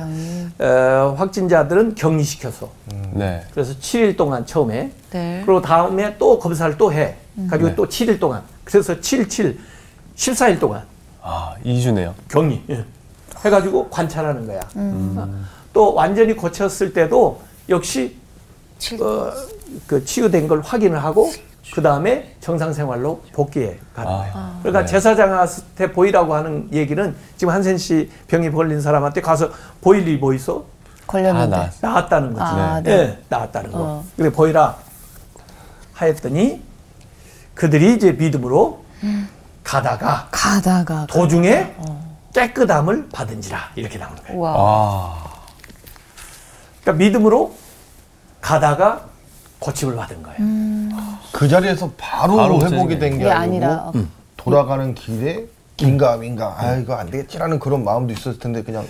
어, 0.61 1.15
확진자들은 1.17 1.95
격리시켜서 1.95 2.69
네. 3.13 3.45
그래서 3.53 3.73
7일 3.75 4.17
동안 4.17 4.45
처음에 4.45 4.91
네. 5.13 5.43
그리고 5.47 5.63
다음에 5.63 6.17
또 6.19 6.37
검사를 6.41 6.77
또 6.77 6.93
해. 6.93 7.15
가지고 7.49 7.69
네. 7.69 7.75
또 7.77 7.87
7일 7.87 8.19
동안. 8.19 8.43
그래서 8.65 9.01
7, 9.01 9.29
7, 9.29 9.57
14일 10.23 10.59
동안 10.61 10.83
아, 11.23 11.55
2주네요. 11.65 12.13
격리 12.29 12.63
예. 12.71 12.85
해가지고 13.45 13.89
관찰하는 13.89 14.47
거야. 14.47 14.61
음. 14.77 15.15
어, 15.17 15.29
또 15.73 15.95
완전히 15.95 16.35
고쳤을 16.35 16.93
때도 16.93 17.41
역시 17.69 18.17
어, 19.01 19.31
그 19.87 20.05
치유된 20.05 20.49
걸 20.49 20.61
확인을 20.61 21.03
하고 21.03 21.31
그 21.73 21.83
다음에 21.83 22.35
정상 22.41 22.73
생활로 22.73 23.23
복귀해 23.33 23.77
가는 23.95 24.11
아. 24.11 24.17
거예요. 24.19 24.33
그러니까 24.63 24.81
네. 24.81 24.87
제사장한테 24.87 25.93
보이라고 25.93 26.35
하는 26.35 26.69
얘기는 26.73 27.15
지금 27.37 27.53
한센 27.53 27.79
씨 27.79 28.11
병이 28.27 28.51
걸린 28.51 28.81
사람한테 28.81 29.21
가서 29.21 29.51
보일 29.81 30.09
일이 30.09 30.17
뭐 30.19 30.35
있어? 30.35 30.65
걸렸는데. 31.07 31.57
아, 31.57 31.71
나- 31.81 31.89
나았다는 31.93 32.33
거지. 32.33 32.43
아, 32.45 32.81
네. 32.83 32.91
예, 32.91 33.19
나았다는 33.29 33.71
거. 33.73 33.79
어. 33.79 34.05
그래 34.17 34.31
보이라 34.31 34.77
하였더니 35.93 36.63
그들이 37.55 37.95
이제 37.95 38.13
믿음으로 38.13 38.85
가다가 39.73 40.29
가다가. 40.31 41.07
도중에 41.11 41.75
깨끗함을 42.33 43.11
받은지라 43.13 43.59
이렇게 43.77 43.99
나오는 43.99 44.17
거예요. 44.23 44.43
아, 44.47 45.25
그러니까 46.81 47.05
믿음으로 47.05 47.55
가다가 48.41 49.03
고침을 49.59 49.95
받은 49.95 50.23
거예요. 50.23 50.39
그 51.33 51.47
자리에서 51.47 51.91
바로, 51.99 52.37
바로 52.37 52.55
회복이. 52.63 52.99
된게 52.99 53.17
이게 53.25 53.31
아니고 53.31 53.67
아니라. 53.67 53.93
돌아가는 54.39 54.95
길에 54.95 55.45
긴가민가 55.77 56.55
아 56.59 56.77
이거 56.77 56.95
안 56.95 57.11
되겠지라는 57.11 57.59
그런 57.59 57.85
마음도 57.85 58.15
있었을 58.15 58.39
텐데 58.39 58.63
그냥 58.63 58.87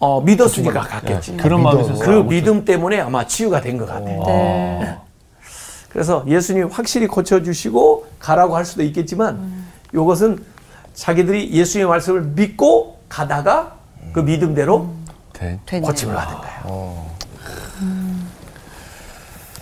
어, 0.00 0.20
믿었으니까 0.20 0.80
갔겠지. 0.80 1.36
그런 1.36 1.62
마음이. 1.62 1.84
그 2.00 2.04
아무튼. 2.10 2.28
믿음 2.28 2.64
때문에 2.64 2.98
아마 3.00 3.24
치유가 3.24 3.60
된 3.60 3.78
것 3.78 3.86
같아요. 3.86 4.22
네. 4.26 4.96
그래서 5.90 6.24
예수님이 6.26 6.70
확실히 6.72 7.06
고쳐주시고 7.06 8.06
가라고 8.18 8.56
할 8.56 8.64
수도 8.64 8.82
있겠지만 8.82 9.57
이것은 9.92 10.44
자기들이 10.94 11.52
예수님의 11.52 11.88
말씀을 11.88 12.22
믿고 12.22 12.98
가다가 13.08 13.76
그 14.12 14.20
믿음대로 14.20 14.90
네. 15.34 15.58
됐네요. 15.66 15.86
고침을 15.88 16.14
받은 16.14 16.36
거예요. 16.38 17.06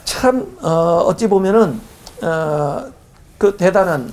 참 0.04 0.56
어, 0.62 1.04
어찌 1.06 1.28
보면은 1.28 1.80
어, 2.22 2.90
그 3.38 3.56
대단한 3.56 4.10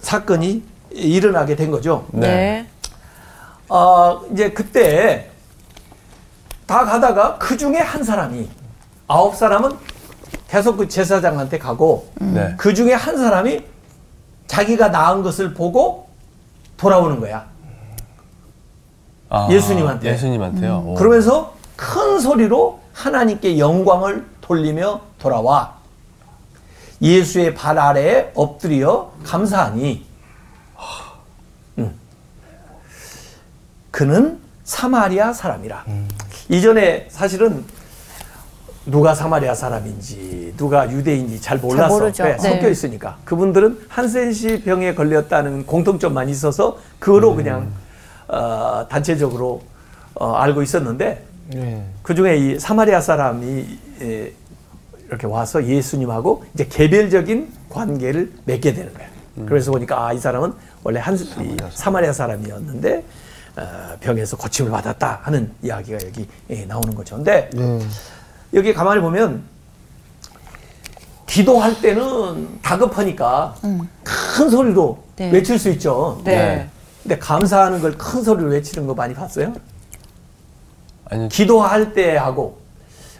사건이 0.00 0.62
일어나게 0.90 1.54
된 1.54 1.70
거죠. 1.70 2.06
네. 2.12 2.66
어, 3.68 4.22
이제 4.32 4.50
그때 4.50 5.30
다 6.66 6.84
가다가 6.84 7.36
그 7.38 7.56
중에 7.56 7.78
한 7.78 8.02
사람이 8.02 8.48
아홉 9.06 9.36
사람은 9.36 9.76
계속 10.48 10.78
그 10.78 10.88
제사장한테 10.88 11.58
가고 11.58 12.10
네. 12.14 12.54
그 12.56 12.74
중에 12.74 12.94
한 12.94 13.16
사람이 13.18 13.64
자기가 14.50 14.88
낳은 14.88 15.22
것을 15.22 15.54
보고 15.54 16.08
돌아오는 16.76 17.20
거야. 17.20 17.46
아, 19.28 19.46
예수님한테. 19.48 20.10
예수님한테요. 20.10 20.84
오. 20.88 20.94
그러면서 20.94 21.54
큰 21.76 22.18
소리로 22.18 22.80
하나님께 22.92 23.60
영광을 23.60 24.26
돌리며 24.40 25.02
돌아와 25.20 25.76
예수의 27.00 27.54
발 27.54 27.78
아래에 27.78 28.32
엎드려 28.34 29.12
감사하니 29.22 30.04
음. 31.78 32.00
그는 33.92 34.40
사마리아 34.64 35.32
사람이라. 35.32 35.84
이전에 36.48 37.06
사실은 37.08 37.64
누가 38.90 39.14
사마리아 39.14 39.54
사람인지 39.54 40.54
누가 40.56 40.90
유대인지 40.90 41.40
잘 41.40 41.58
몰랐어. 41.58 41.98
모르죠. 41.98 42.24
왜? 42.24 42.36
네. 42.36 42.38
섞여 42.38 42.68
있으니까. 42.68 43.18
그분들은 43.24 43.80
한센시 43.88 44.62
병에 44.62 44.94
걸렸다는 44.94 45.66
공통점만 45.66 46.28
있어서 46.28 46.78
그거로 46.98 47.34
그냥 47.34 47.70
어, 48.28 48.86
단체적으로 48.88 49.62
어, 50.14 50.32
알고 50.32 50.62
있었는데 50.62 51.24
네. 51.54 51.84
그 52.02 52.14
중에 52.14 52.36
이 52.36 52.58
사마리아 52.58 53.00
사람이 53.00 53.78
에, 54.02 54.32
이렇게 55.08 55.26
와서 55.26 55.64
예수님하고 55.64 56.44
이제 56.54 56.66
개별적인 56.66 57.52
관계를 57.68 58.32
맺게 58.44 58.74
되는 58.74 58.92
거예요. 58.94 59.10
그래서 59.46 59.72
보니까 59.72 60.06
아, 60.06 60.12
이 60.12 60.18
사람은 60.18 60.52
원래 60.84 61.00
한이 61.00 61.18
사마리아 61.70 62.12
사람이었는데 62.12 63.04
어, 63.56 63.96
병에서 64.00 64.36
고침을 64.36 64.70
받았다 64.70 65.20
하는 65.22 65.50
이야기가 65.62 65.98
여기 66.04 66.28
예, 66.50 66.64
나오는 66.66 66.94
거죠. 66.94 67.16
근데 67.16 67.50
네. 67.52 67.80
여기 68.54 68.72
가만히 68.74 69.00
보면 69.00 69.42
기도할 71.26 71.80
때는 71.80 72.60
다급하니까 72.62 73.54
큰 74.02 74.50
소리로 74.50 74.98
네. 75.16 75.30
외칠 75.30 75.58
수 75.58 75.68
있죠. 75.70 76.20
네. 76.24 76.68
근데 77.02 77.18
감사하는 77.18 77.80
걸 77.80 77.92
큰 77.96 78.22
소리로 78.22 78.48
외치는 78.50 78.86
거 78.86 78.94
많이 78.94 79.14
봤어요? 79.14 79.52
아니, 81.08 81.28
기도할 81.28 81.92
때 81.94 82.16
하고 82.16 82.58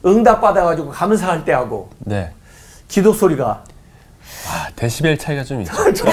응답 0.05 0.41
받아가지고 0.41 0.91
감사할 0.91 1.45
때 1.45 1.53
하고 1.53 1.91
네. 2.01 2.33
기도 2.89 3.13
소리가 3.13 3.65
아, 4.49 4.69
데시벨 4.75 5.19
차이가 5.19 5.45
좀 5.45 5.61
있죠. 5.63 5.73
네, 6.05 6.13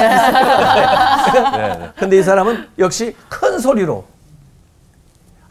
네. 1.77 1.89
근데 1.97 2.17
이 2.19 2.23
사람은 2.23 2.67
역시 2.77 3.15
큰 3.29 3.57
소리로 3.59 4.05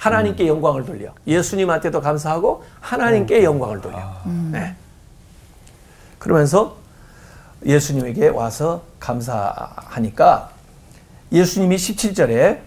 하나님께 0.07 0.47
영광을 0.47 0.85
돌려 0.85 1.11
예수님한테도 1.27 2.01
감사하고 2.01 2.65
하나님께 2.81 3.43
영광을 3.45 3.81
돌려 3.81 3.99
네. 4.53 4.75
그러면서 6.19 6.77
예수님에게 7.65 8.29
와서 8.29 8.83
감사하니까 9.01 10.51
예수님이 11.33 11.77
17절에 11.77 12.59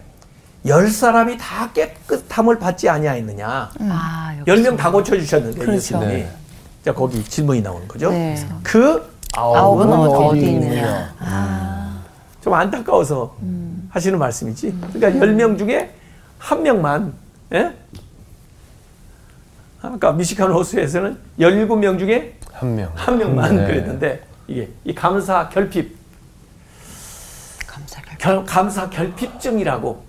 열 0.66 0.88
사람이 0.90 1.38
다 1.38 1.70
깨끗함을 1.72 2.58
받지 2.58 2.88
아니하였느냐 2.88 3.70
아, 3.80 4.36
열명다 4.46 4.90
고쳐 4.90 5.16
주셨는데 5.18 5.58
그렇죠. 5.58 5.76
예수님이 5.76 6.12
네. 6.12 6.30
자 6.84 6.92
거기 6.92 7.24
질문이 7.24 7.62
나오는 7.62 7.88
거죠 7.88 8.10
네. 8.10 8.36
그 8.62 9.10
아홉은 9.36 9.88
아홉은 9.92 10.26
어디, 10.26 10.40
있느냐. 10.40 11.14
좀 12.42 12.52
안타까워서 12.54 13.36
하시는 13.90 14.18
말씀이지. 14.18 14.76
그러니까 14.92 15.20
열 15.20 15.34
명 15.34 15.56
중에 15.56 15.94
한 16.38 16.62
명만, 16.62 17.12
예? 17.52 17.74
아까 19.82 20.12
미시간 20.12 20.52
호수에서는 20.52 21.18
17명 21.38 21.98
중에 21.98 22.36
한 22.52 22.76
명. 22.76 22.92
한 22.94 23.18
명만 23.18 23.56
네. 23.56 23.66
그랬는데 23.66 24.22
이게 24.46 24.68
이 24.84 24.94
감사 24.94 25.48
결핍, 25.48 25.96
감사를. 27.66 28.18
결, 28.18 28.44
감사 28.44 28.90
결핍증이라고 28.90 30.04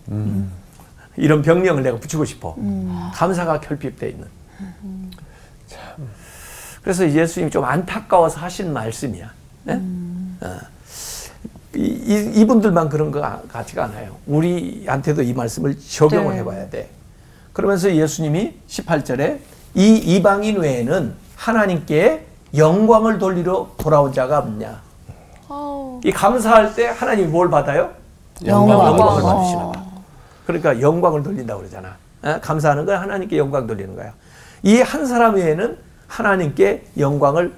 이런 1.16 1.42
병명을 1.42 1.84
내가 1.84 1.98
붙이고 2.00 2.26
싶어. 2.26 2.56
감사가 3.14 3.62
결핍돼 3.62 4.10
있는. 4.10 4.28
그래서 6.82 7.10
예수님이 7.10 7.52
좀 7.52 7.64
안타까워서 7.64 8.40
하신 8.40 8.74
말씀이야. 8.74 9.32
예? 9.70 9.74
어. 10.42 10.60
이, 11.76 11.80
이, 11.80 12.42
이 12.42 12.46
분들만 12.46 12.90
그런 12.90 13.12
거 13.12 13.22
같지가 13.48 13.86
않아요. 13.86 14.18
우리한테도 14.26 15.22
이 15.22 15.32
말씀을 15.34 15.78
적용을 15.80 16.34
네. 16.34 16.40
해봐야 16.40 16.70
돼. 16.70 16.90
그러면서 17.54 17.94
예수님이 17.94 18.56
18절에 18.68 19.40
이 19.76 19.96
이방인 19.98 20.58
외에는 20.58 21.14
하나님께 21.36 22.26
영광을 22.56 23.18
돌리러 23.20 23.72
돌아온 23.78 24.14
자가 24.14 24.40
없냐. 24.40 24.82
이 26.04 26.12
감사할 26.12 26.74
때 26.76 26.88
하나님이 26.88 27.28
뭘 27.28 27.50
받아요? 27.50 27.92
영광. 28.46 28.80
영광을 28.80 29.22
어. 29.22 29.26
받으시는 29.26 29.72
거야. 29.72 29.86
그러니까 30.46 30.82
영광을 30.82 31.24
돌린다고 31.24 31.60
그러잖아. 31.62 31.96
어? 32.24 32.38
감사하는 32.42 32.86
건 32.86 32.98
하나님께 32.98 33.38
영광 33.38 33.68
돌리는 33.68 33.96
거야. 33.96 34.14
이 34.64 34.82
한 34.82 35.06
사람 35.06 35.36
외에는 35.36 35.78
하나님께 36.08 36.86
영광을 36.98 37.54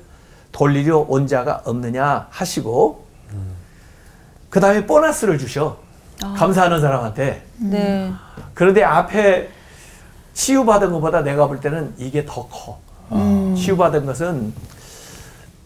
돌리려 0.52 1.06
온 1.08 1.26
자가 1.28 1.62
없느냐 1.66 2.28
하시고 2.30 3.04
그 4.50 4.60
다음에 4.60 4.86
보너스를 4.86 5.38
주셔. 5.38 5.78
감사하는 6.38 6.80
사람한테. 6.80 7.44
네. 7.58 8.12
그런데 8.54 8.84
앞에 8.84 9.50
치유받은 10.34 10.92
것보다 10.92 11.22
내가 11.22 11.48
볼 11.48 11.60
때는 11.60 11.94
이게 11.98 12.26
더 12.26 12.48
커. 12.48 12.80
치유받은 13.56 14.06
것은 14.06 14.54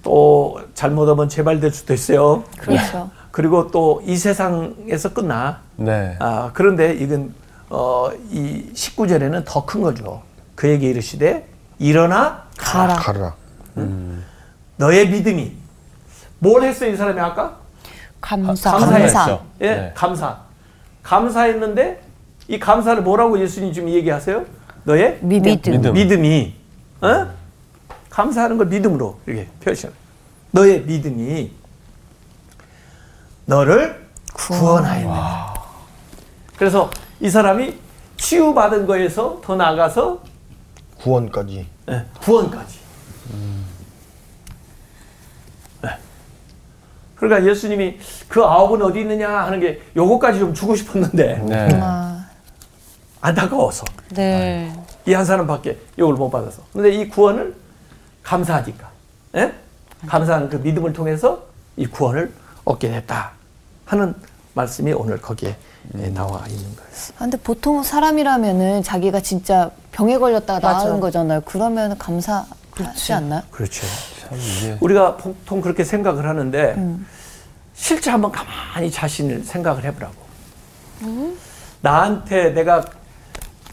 또 0.03 0.59
잘못하면 0.73 1.29
재발될 1.29 1.71
수도 1.71 1.93
있어요. 1.93 2.43
그렇죠. 2.59 3.09
그리고 3.31 3.69
또 3.71 4.01
이 4.05 4.15
세상에서 4.17 5.13
끝나. 5.13 5.59
네. 5.75 6.15
아, 6.19 6.51
그런데 6.53 6.93
이건 6.93 7.33
어, 7.69 8.09
이 8.31 8.71
19절에는 8.73 9.43
더 9.45 9.65
큰 9.65 9.81
거죠. 9.81 10.21
그에게 10.55 10.89
이르시되 10.89 11.47
일어나 11.79 12.43
가라. 12.57 12.95
가라. 12.95 13.35
너의 14.77 15.09
믿음이 15.09 15.53
뭘 16.39 16.63
했어요, 16.63 16.91
이 16.91 16.95
사람이 16.97 17.19
아까? 17.19 17.57
감사. 18.21 18.71
감사했어. 18.71 19.13
감사했죠. 19.19 19.45
예, 19.61 19.75
네. 19.75 19.91
감사. 19.95 20.37
감사했는데 21.03 22.01
이 22.47 22.59
감사를 22.59 23.01
뭐라고 23.03 23.39
예수님 23.39 23.73
지금 23.73 23.89
얘기하세요? 23.89 24.45
너의 24.83 25.19
믿음. 25.21 25.59
믿음. 25.61 25.93
믿음이 25.93 26.55
어? 27.01 27.27
감사하는 28.09 28.57
걸 28.57 28.67
믿음으로 28.67 29.19
이렇게 29.25 29.47
표시하는 29.59 29.95
너의 30.51 30.81
믿음이 30.83 31.51
너를 33.45 34.07
구원하였네. 34.33 35.13
그래서 36.57 36.89
이 37.19 37.29
사람이 37.29 37.75
치유받은 38.17 38.87
거에서 38.87 39.41
더 39.43 39.55
나아가서 39.55 40.21
구원까지. 40.99 41.67
예, 41.89 42.05
구원까지. 42.21 42.79
예. 45.85 45.89
그러니까 47.15 47.49
예수님이 47.49 47.99
그 48.27 48.43
아홉은 48.43 48.81
어디 48.81 49.01
있느냐 49.01 49.29
하는 49.29 49.59
게 49.59 49.81
요거까지 49.95 50.39
좀 50.39 50.53
주고 50.53 50.75
싶었는데 50.75 51.43
네. 51.45 51.67
아, 53.21 53.29
안타까워서 53.29 53.85
네. 54.09 54.71
이 55.05 55.13
한 55.13 55.25
사람밖에 55.25 55.77
이걸 55.97 56.13
못 56.15 56.29
받아서. 56.29 56.61
근데 56.73 56.91
이 56.91 57.07
구원을 57.09 57.55
감사하니까, 58.23 58.89
예? 59.35 59.53
감사하는 60.05 60.49
그 60.49 60.57
믿음을 60.57 60.93
통해서 60.93 61.43
이 61.77 61.85
구원을 61.87 62.31
얻게 62.65 62.89
됐다 62.89 63.31
하는 63.85 64.13
말씀이 64.53 64.91
오늘 64.93 65.19
거기에 65.21 65.55
예, 65.97 66.07
나와 66.09 66.45
있는 66.47 66.63
거예요. 66.75 66.89
아, 67.15 67.19
근데 67.19 67.37
보통 67.37 67.81
사람이라면은 67.83 68.83
자기가 68.83 69.21
진짜 69.21 69.71
병에 69.93 70.17
걸렸다가 70.17 70.59
맞아. 70.73 70.85
나은 70.89 70.99
거잖아요. 70.99 71.41
그러면 71.45 71.97
감사하지 71.97 73.13
않나요? 73.13 73.41
그렇죠. 73.49 73.87
참 74.27 74.37
이게 74.37 74.77
우리가 74.81 75.15
보통 75.15 75.61
그렇게 75.61 75.83
생각을 75.85 76.27
하는데 76.27 76.75
실제 77.73 78.11
한번 78.11 78.31
가만히 78.33 78.91
자신을 78.91 79.43
생각을 79.45 79.85
해보라고. 79.85 80.15
나한테 81.81 82.49
내가 82.49 82.83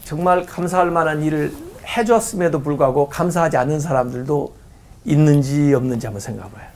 정말 0.05 0.45
감사할 0.45 0.91
만한 0.91 1.23
일을 1.23 1.51
해줬음에도 1.97 2.61
불구하고 2.61 3.09
감사하지 3.09 3.57
않는 3.57 3.79
사람들도 3.79 4.55
있는지 5.03 5.73
없는지 5.73 6.05
한번 6.05 6.19
생각해 6.21 6.49
봐요. 6.51 6.67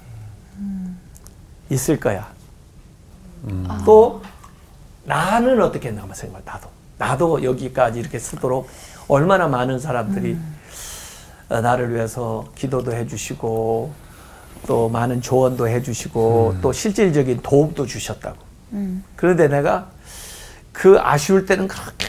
있을 1.70 2.00
거야. 2.00 2.28
또 3.86 4.22
나는 5.06 5.62
어떻게 5.62 5.89
했나 5.89 6.02
한번 6.02 6.15
생각해. 6.15 6.44
나도 6.44 6.70
나도 6.98 7.44
여기까지 7.44 8.00
이렇게 8.00 8.18
쓰도록 8.20 8.68
얼마나 9.08 9.48
많은 9.48 9.80
사람들이 9.80 10.36
어, 11.50 11.62
나를 11.62 11.94
위해서 11.94 12.46
기도도 12.56 12.94
해주시고 12.94 13.92
또 14.68 14.89
많은 14.89 15.22
조언도 15.22 15.68
해주시고 15.68 16.58
또 16.62 16.74
실질적인 16.74 17.42
도움도 17.44 17.86
주셨다고. 17.86 18.38
그런데 19.15 19.48
내가 19.48 19.89
그 20.74 21.00
아쉬울 21.00 21.46
때는 21.46 21.68
그렇게 21.68 22.08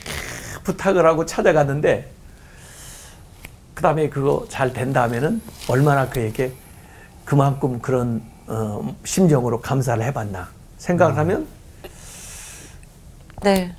부탁을 0.65 1.07
하고 1.07 1.27
찾아갔는데 1.27 2.11
그 3.75 3.83
다음에 3.83 4.09
그거 4.09 4.45
잘 4.49 4.73
된 4.73 4.93
다음에는 4.93 5.41
얼마나 5.69 6.09
그에게 6.09 6.53
그만큼 7.25 7.79
그런 7.81 8.23
어, 8.47 8.95
심정으로 9.05 9.61
감사를 9.61 10.03
해봤나 10.05 10.49
생각을 10.79 11.17
하면 11.19 11.47
네. 13.43 13.75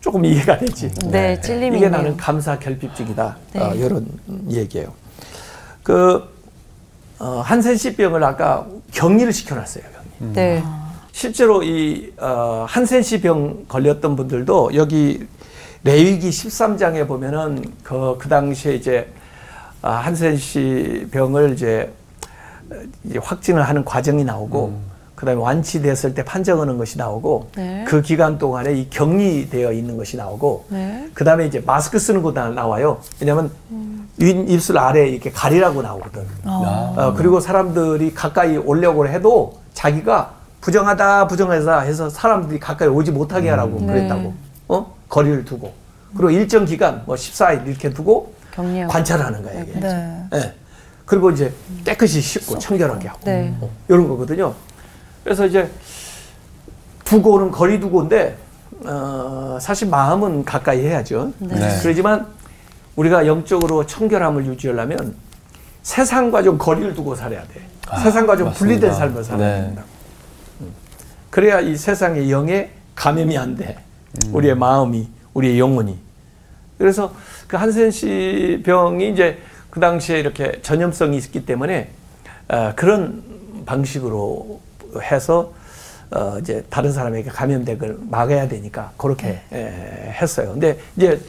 조금 0.00 0.24
이해가 0.24 0.58
되지. 0.58 0.92
네, 1.10 1.40
찔림이 1.40 1.78
이게 1.78 1.86
있네요. 1.86 1.90
나는 2.02 2.16
감사 2.16 2.58
결핍증이다. 2.58 3.36
네. 3.54 3.60
어, 3.60 3.74
이런 3.74 4.06
얘기예요. 4.50 4.92
그 5.82 6.22
어, 7.18 7.40
한센시병을 7.40 8.22
아까 8.22 8.66
격리를 8.92 9.32
시켜놨어요. 9.32 9.84
격리. 10.20 10.32
네. 10.34 10.62
실제로 11.12 11.62
이 11.62 12.12
어, 12.18 12.66
한센시병 12.68 13.64
걸렸던 13.68 14.16
분들도 14.16 14.72
여기 14.74 15.26
레위기 15.84 16.30
13장에 16.30 17.06
보면은 17.06 17.64
그, 17.82 18.16
그 18.18 18.28
당시에 18.28 18.74
이제 18.74 19.08
아, 19.82 19.90
한센시병을 19.92 21.52
이제, 21.52 21.92
어, 22.70 22.74
이제 23.04 23.18
확진을 23.22 23.62
하는 23.62 23.84
과정이 23.84 24.24
나오고 24.24 24.96
그다음에 25.14 25.40
완치됐을 25.40 26.12
때 26.14 26.24
판정하는 26.24 26.76
것이 26.76 26.98
나오고 26.98 27.50
네. 27.56 27.84
그 27.86 28.02
기간 28.02 28.36
동안에 28.36 28.74
이 28.74 28.90
격리되어 28.90 29.72
있는 29.72 29.96
것이 29.96 30.16
나오고 30.16 30.66
네. 30.68 31.08
그다음에 31.14 31.46
이제 31.46 31.62
마스크 31.64 31.98
쓰는 31.98 32.22
거 32.22 32.32
나- 32.32 32.50
나와요. 32.50 32.98
왜냐하면 33.20 33.50
윗 34.18 34.50
입술 34.50 34.76
아래 34.78 35.08
이렇게 35.08 35.30
가리라고 35.30 35.80
나오거든. 35.82 36.22
어, 36.44 37.14
그리고 37.16 37.40
사람들이 37.40 38.12
가까이 38.12 38.56
오려고 38.56 39.06
해도 39.08 39.58
자기가 39.72 40.32
부정하다 40.60 41.28
부정하다 41.28 41.80
해서 41.80 42.10
사람들이 42.10 42.58
가까이 42.58 42.88
오지 42.88 43.12
못하게 43.12 43.48
하라고 43.50 43.78
네. 43.80 43.86
그랬다고. 43.86 44.34
어? 44.68 44.95
거리를 45.08 45.44
두고. 45.44 45.72
그리고 46.16 46.30
일정 46.30 46.64
기간 46.64 47.02
뭐 47.06 47.14
14일 47.16 47.66
이렇게 47.66 47.90
두고 47.90 48.34
격리하고. 48.52 48.92
관찰하는 48.92 49.42
거예요. 49.42 49.62
이게. 49.64 49.80
네. 49.80 50.22
예. 50.34 50.54
그리고 51.04 51.30
이제 51.30 51.52
깨끗이 51.84 52.20
씻고 52.20 52.58
청결하게 52.58 53.08
하고 53.08 53.20
네. 53.24 53.54
어, 53.60 53.70
이런 53.88 54.08
거거든요. 54.08 54.54
그래서 55.22 55.46
이제 55.46 55.70
두고는 57.04 57.50
거리 57.50 57.78
두고인데 57.78 58.36
어, 58.84 59.58
사실 59.60 59.88
마음은 59.88 60.44
가까이 60.44 60.84
해야죠. 60.84 61.32
네. 61.38 61.78
그러지만 61.82 62.26
우리가 62.96 63.26
영적으로 63.26 63.86
청결함을 63.86 64.46
유지하려면 64.46 65.14
세상과 65.82 66.42
좀 66.42 66.58
거리를 66.58 66.94
두고 66.94 67.14
살아야 67.14 67.42
돼. 67.42 67.60
세상과 68.02 68.36
좀 68.36 68.52
분리된 68.52 68.88
맞습니다. 68.90 68.92
삶을 68.94 69.24
살아야 69.24 69.56
네. 69.60 69.62
된다. 69.66 69.84
음. 70.60 70.72
그래야 71.30 71.60
이 71.60 71.76
세상의 71.76 72.30
영에 72.32 72.70
감염이 72.96 73.38
안 73.38 73.54
돼. 73.54 73.76
우리의 74.32 74.54
마음이, 74.56 75.08
우리의 75.34 75.58
영혼이. 75.58 75.98
그래서 76.78 77.14
그 77.46 77.56
한센 77.56 77.90
씨 77.90 78.62
병이 78.64 79.10
이제 79.10 79.38
그 79.70 79.80
당시에 79.80 80.18
이렇게 80.20 80.60
전염성이 80.62 81.16
있기 81.18 81.44
때문에 81.46 81.90
어, 82.48 82.72
그런 82.76 83.22
방식으로 83.66 84.60
해서 85.02 85.52
어, 86.10 86.38
이제 86.40 86.64
다른 86.70 86.92
사람에게 86.92 87.30
감염되걸 87.30 87.98
막아야 88.10 88.46
되니까 88.48 88.92
그렇게 88.96 89.40
에, 89.52 90.12
했어요. 90.20 90.52
근데 90.52 90.78
이제 90.96 91.20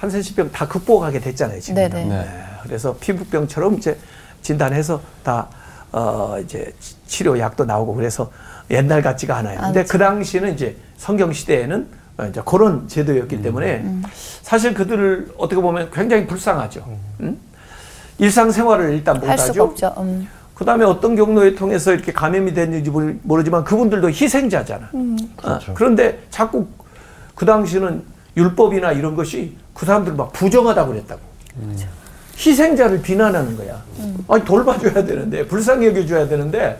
한센 0.00 0.22
씨병다 0.22 0.68
극복하게 0.68 1.20
됐잖아요 1.20 1.60
지금. 1.60 1.74
네네. 1.76 2.04
네. 2.06 2.20
에, 2.20 2.26
그래서 2.62 2.96
피부병처럼 2.98 3.74
이제 3.74 3.96
진단해서 4.42 5.00
다 5.22 5.48
어, 5.92 6.36
이제 6.42 6.72
치- 6.80 6.94
치료 7.06 7.38
약도 7.38 7.64
나오고 7.64 7.94
그래서 7.94 8.30
옛날 8.70 9.02
같지가 9.02 9.36
않아요. 9.36 9.60
근데 9.60 9.84
그 9.84 9.98
당시는 9.98 10.54
이제 10.54 10.76
성경 10.96 11.32
시대에는 11.32 11.86
어, 11.86 12.05
이제 12.30 12.40
그런 12.44 12.88
제도였기 12.88 13.42
때문에 13.42 13.84
사실 14.42 14.72
그들을 14.72 15.32
어떻게 15.36 15.60
보면 15.60 15.90
굉장히 15.92 16.26
불쌍하죠. 16.26 16.84
음? 17.20 17.38
일상생활을 18.18 18.94
일단 18.94 19.16
못하죠. 19.20 19.36
음. 19.98 20.28
그 20.54 20.64
다음에 20.64 20.86
어떤 20.86 21.14
경로에 21.16 21.54
통해서 21.54 21.92
이렇게 21.92 22.12
감염이 22.12 22.54
됐는지 22.54 22.88
모르- 22.90 23.16
모르지만 23.22 23.64
그분들도 23.64 24.08
희생자잖아. 24.08 24.88
어, 25.42 25.58
그런데 25.74 26.18
자꾸 26.30 26.66
그 27.34 27.44
당시는 27.44 28.02
율법이나 28.38 28.92
이런 28.92 29.14
것이 29.14 29.54
그 29.74 29.84
사람들 29.84 30.14
막 30.14 30.32
부정하다고 30.32 30.92
그랬다고. 30.92 31.20
희생자를 32.38 33.02
비난하는 33.02 33.56
거야. 33.58 33.82
아니, 34.28 34.44
돌봐줘야 34.44 34.92
되는데, 35.04 35.46
불쌍히 35.46 35.86
여겨줘야 35.86 36.28
되는데, 36.28 36.78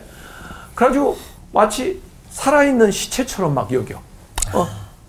그래가지고 0.75 1.17
마치 1.51 1.99
살아있는 2.31 2.91
시체처럼 2.91 3.53
막 3.55 3.71
여겨. 3.71 3.95
어, 4.53 4.67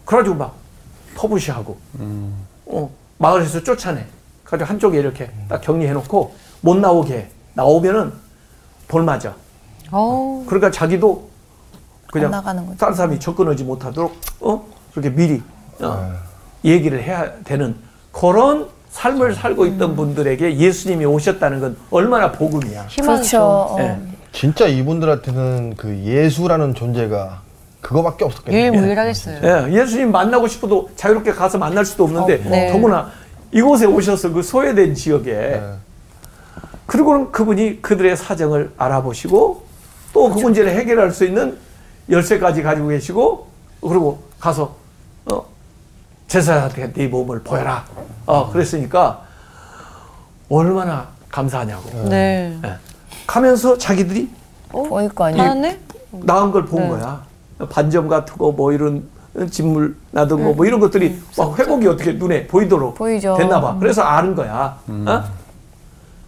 그래가지고 0.08 0.36
막 0.36 0.54
터부시하고, 1.16 1.76
어, 2.66 2.90
마을에서 3.18 3.62
쫓아내. 3.62 4.06
그래가지고 4.42 4.66
한쪽에 4.70 4.98
이렇게 4.98 5.30
딱 5.50 5.60
격리해놓고 5.60 6.34
못 6.62 6.78
나오게 6.78 7.14
해. 7.14 7.28
나오면은 7.52 8.14
돌 8.88 9.02
맞아. 9.02 9.34
어우. 9.90 10.46
그러니까 10.46 10.70
자기도 10.70 11.28
그냥. 12.10 12.30
다른 12.78 12.94
사람이 12.94 13.20
접근하지 13.20 13.64
못하도록 13.64 14.16
어 14.40 14.66
그렇게 14.92 15.10
미리 15.14 15.42
어, 15.82 16.14
얘기를 16.64 17.02
해야 17.02 17.30
되는 17.44 17.76
그런 18.10 18.66
삶을 18.90 19.34
살고 19.34 19.66
있던 19.66 19.94
분들에게 19.94 20.56
예수님이 20.56 21.04
오셨다는 21.04 21.60
건 21.60 21.76
얼마나 21.90 22.32
복음이야. 22.32 22.86
그렇죠. 22.98 23.42
어. 23.42 23.76
예. 23.80 23.98
진짜 24.32 24.66
이분들한테는 24.68 25.74
그 25.76 25.98
예수라는 25.98 26.74
존재가 26.74 27.42
그거밖에 27.80 28.24
없었겠네요. 28.24 28.72
유일무이하겠어요. 28.72 29.40
예, 29.42 29.72
예수님 29.72 30.10
만나고 30.10 30.48
싶어도 30.48 30.90
자유롭게 30.96 31.32
가서 31.32 31.58
만날 31.58 31.84
수도 31.84 32.04
없는데 32.04 32.42
어, 32.46 32.50
네. 32.50 32.72
더구나 32.72 33.10
이곳에 33.52 33.86
오셔서 33.86 34.32
그 34.32 34.42
소외된 34.42 34.94
지역에 34.94 35.32
네. 35.32 35.74
그리고는 36.86 37.30
그분이 37.32 37.82
그들의 37.82 38.16
사정을 38.16 38.72
알아보시고 38.76 39.66
또그 40.12 40.40
문제를 40.40 40.72
해결할 40.74 41.12
수 41.12 41.24
있는 41.24 41.58
열쇠까지 42.10 42.62
가지고 42.62 42.88
계시고 42.88 43.46
그리고 43.80 44.22
가서 44.40 44.74
어, 45.30 45.44
제사장한테 46.26 46.92
네 46.92 47.06
몸을 47.06 47.42
보여라. 47.42 47.84
어, 48.26 48.50
그랬으니까 48.50 49.22
얼마나 50.48 51.08
감사하냐고. 51.30 52.08
네. 52.08 52.58
예. 52.64 52.72
가면서 53.26 53.76
자기들이 53.76 54.30
보일 54.70 55.10
거 55.10 55.24
아니에요. 55.26 55.42
하네? 55.50 55.78
나은 56.10 56.50
걸본 56.50 56.82
네. 56.82 56.88
거야. 56.88 57.27
반점 57.70 58.08
같은 58.08 58.36
거 58.36 58.50
뭐 58.52 58.72
이런 58.72 59.04
진물 59.50 59.94
나던 60.10 60.42
거뭐 60.42 60.64
이런 60.66 60.80
것들이 60.80 61.20
막 61.36 61.58
회복이 61.58 61.86
어떻게 61.86 62.12
눈에 62.12 62.46
보이도록 62.46 62.94
보이죠. 62.96 63.36
됐나 63.36 63.60
봐. 63.60 63.76
그래서 63.78 64.02
아는 64.02 64.34
거야. 64.34 64.78
어? 64.88 65.24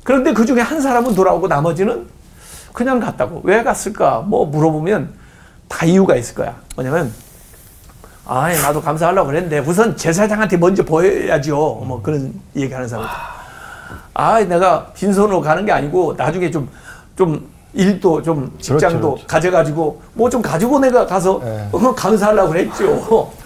그런데 0.05 0.33
그 0.33 0.45
중에 0.47 0.61
한 0.61 0.81
사람은 0.81 1.15
돌아오고 1.15 1.49
나머지는 1.49 2.07
그냥 2.73 3.01
갔다고. 3.01 3.41
왜 3.45 3.63
갔을까? 3.63 4.21
뭐 4.21 4.47
물어보면 4.47 5.13
다 5.69 5.87
이유가 5.87 6.15
있을 6.17 6.35
거야. 6.35 6.55
뭐냐면 6.77 7.13
아, 8.27 8.49
나도 8.53 8.81
감사하려고 8.81 9.27
그랬는데 9.29 9.59
우선 9.61 9.97
제사장한테 9.97 10.57
먼저 10.57 10.85
보여야죠. 10.85 11.57
뭐 11.85 12.01
그런 12.03 12.33
얘기하는 12.55 12.87
사람. 12.87 13.07
아, 14.15 14.41
내가 14.41 14.87
빈손으로 14.93 15.41
가는 15.41 15.65
게 15.65 15.73
아니고 15.73 16.15
나중에 16.17 16.51
좀좀 16.51 17.49
일도 17.73 18.23
좀 18.23 18.57
직장도 18.61 19.11
그렇죠. 19.15 19.27
가져가지고 19.27 20.03
뭐 20.15 20.29
좀 20.31 20.43
가지고 20.43 20.79
내가 20.81 21.07
가서 21.07 21.41
네. 21.43 21.69
어, 21.73 21.95
감사하려고 21.95 22.51
그랬죠. 22.51 23.31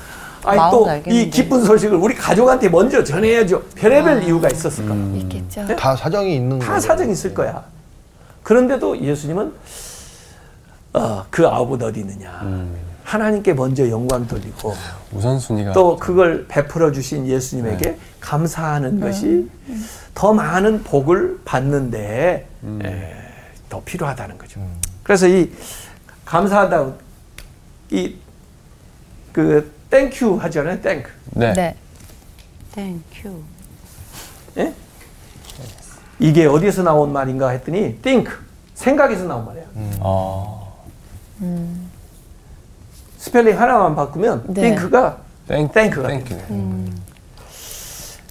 아니 0.44 0.60
또 0.70 0.86
이. 1.10 1.30
기쁜 1.30 1.64
소식을 1.64 1.96
우리 1.96 2.14
가족한테 2.14 2.68
먼저 2.68 3.02
전해야죠. 3.02 3.62
별의별 3.74 4.22
이유가 4.24 4.48
있었을 4.48 4.86
거야. 4.86 4.98
있겠죠. 5.16 5.66
다 5.76 5.96
사정이 5.96 6.34
있는 6.36 6.58
다 6.58 6.66
거예요. 6.66 6.80
사정이 6.80 7.12
있을 7.12 7.32
거야. 7.34 7.64
그런데도 8.42 8.98
예수님은 9.00 9.52
어, 10.94 11.24
그 11.30 11.46
아홉은 11.48 11.82
어디 11.82 12.00
있느냐. 12.00 12.66
하나님께 13.04 13.52
먼저 13.54 13.88
영광 13.90 14.26
돌리고 14.26 14.74
우선순위가 15.12 15.72
또 15.72 15.96
그걸 15.96 16.46
베풀어 16.48 16.92
주신 16.92 17.26
예수님에게 17.26 17.96
감사하는 18.20 19.00
것이 19.00 19.48
더 20.14 20.32
많은 20.32 20.82
복을 20.84 21.40
받는데 21.44 22.46
에, 22.84 23.12
더 23.74 23.82
필요하다는 23.84 24.38
거죠. 24.38 24.60
그래서 25.02 25.26
이 25.26 25.50
감사하다 26.24 26.92
이그 27.90 29.74
thank 29.90 30.19
you 30.19 30.36
하잖아요. 30.36 30.80
Thank. 30.80 31.10
네. 31.32 31.52
네. 31.52 31.76
Thank 32.72 33.11
you. 33.11 33.42
예? 34.58 34.72
이게 36.20 36.46
어디서 36.46 36.84
나온 36.84 37.12
말인가 37.12 37.48
했더니 37.48 38.00
think 38.00 38.30
생각에서 38.74 39.24
나온 39.24 39.44
말이야. 39.44 39.64
어, 39.98 40.84
스펠링 43.18 43.60
하나만 43.60 43.96
바꾸면 43.96 44.44
네. 44.54 44.60
think가 44.60 45.18
thank, 45.48 45.68
thank가 45.72 46.08
thank 46.08 46.54
you. 46.54 46.90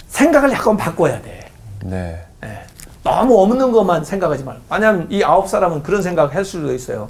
생각을 0.08 0.52
약간 0.52 0.76
바꿔야 0.78 1.20
돼. 1.20 1.50
네. 1.82 2.24
예. 2.44 2.62
너무 3.04 3.40
없는 3.42 3.70
것만 3.70 4.04
생각하지 4.04 4.42
말고. 4.44 4.62
왜냐하면 4.72 5.06
이 5.10 5.22
아홉 5.22 5.46
사람은 5.48 5.82
그런 5.82 6.02
생각을 6.02 6.34
할 6.34 6.44
수도 6.44 6.72
있어요. 6.72 7.08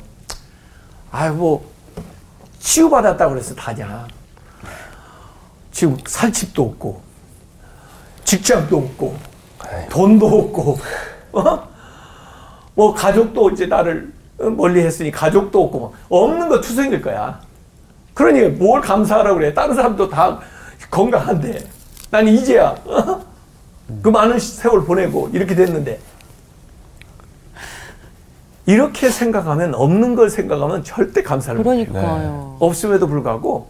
아유, 1.12 1.32
뭐, 1.32 1.64
치유받았다고 2.58 3.32
그래서 3.32 3.54
다냐. 3.54 4.06
지금 5.70 5.96
살 6.06 6.32
집도 6.32 6.64
없고, 6.64 7.00
직장도 8.24 8.76
없고, 8.76 9.16
돈도 9.88 10.26
없고, 10.26 10.78
어? 11.32 11.68
뭐, 12.74 12.92
가족도 12.92 13.50
이제 13.50 13.66
나를 13.66 14.12
멀리 14.36 14.80
했으니 14.80 15.12
가족도 15.12 15.62
없고, 15.64 15.78
뭐 15.78 15.94
없는 16.08 16.48
거 16.48 16.60
투성일 16.60 17.00
거야. 17.02 17.40
그러니 18.14 18.48
뭘 18.48 18.80
감사하라고 18.80 19.38
그래. 19.38 19.54
다른 19.54 19.74
사람도 19.74 20.08
다 20.08 20.40
건강한데. 20.90 21.68
난 22.10 22.26
이제야, 22.28 22.74
어? 22.84 23.23
그 24.02 24.08
많은 24.08 24.38
세월 24.38 24.84
보내고 24.84 25.30
이렇게 25.32 25.54
됐는데 25.54 26.00
이렇게 28.66 29.10
생각하면 29.10 29.74
없는 29.74 30.14
걸 30.14 30.30
생각하면 30.30 30.84
절대 30.84 31.22
감사를 31.22 31.62
못 31.62 31.70
해요. 31.72 31.86
그러니까요. 31.86 32.56
없음에도 32.60 33.06
불구하고 33.06 33.68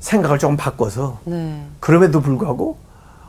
생각을 0.00 0.38
조금 0.38 0.56
바꿔서 0.56 1.20
네. 1.24 1.62
그럼에도 1.80 2.20
불구하고 2.20 2.78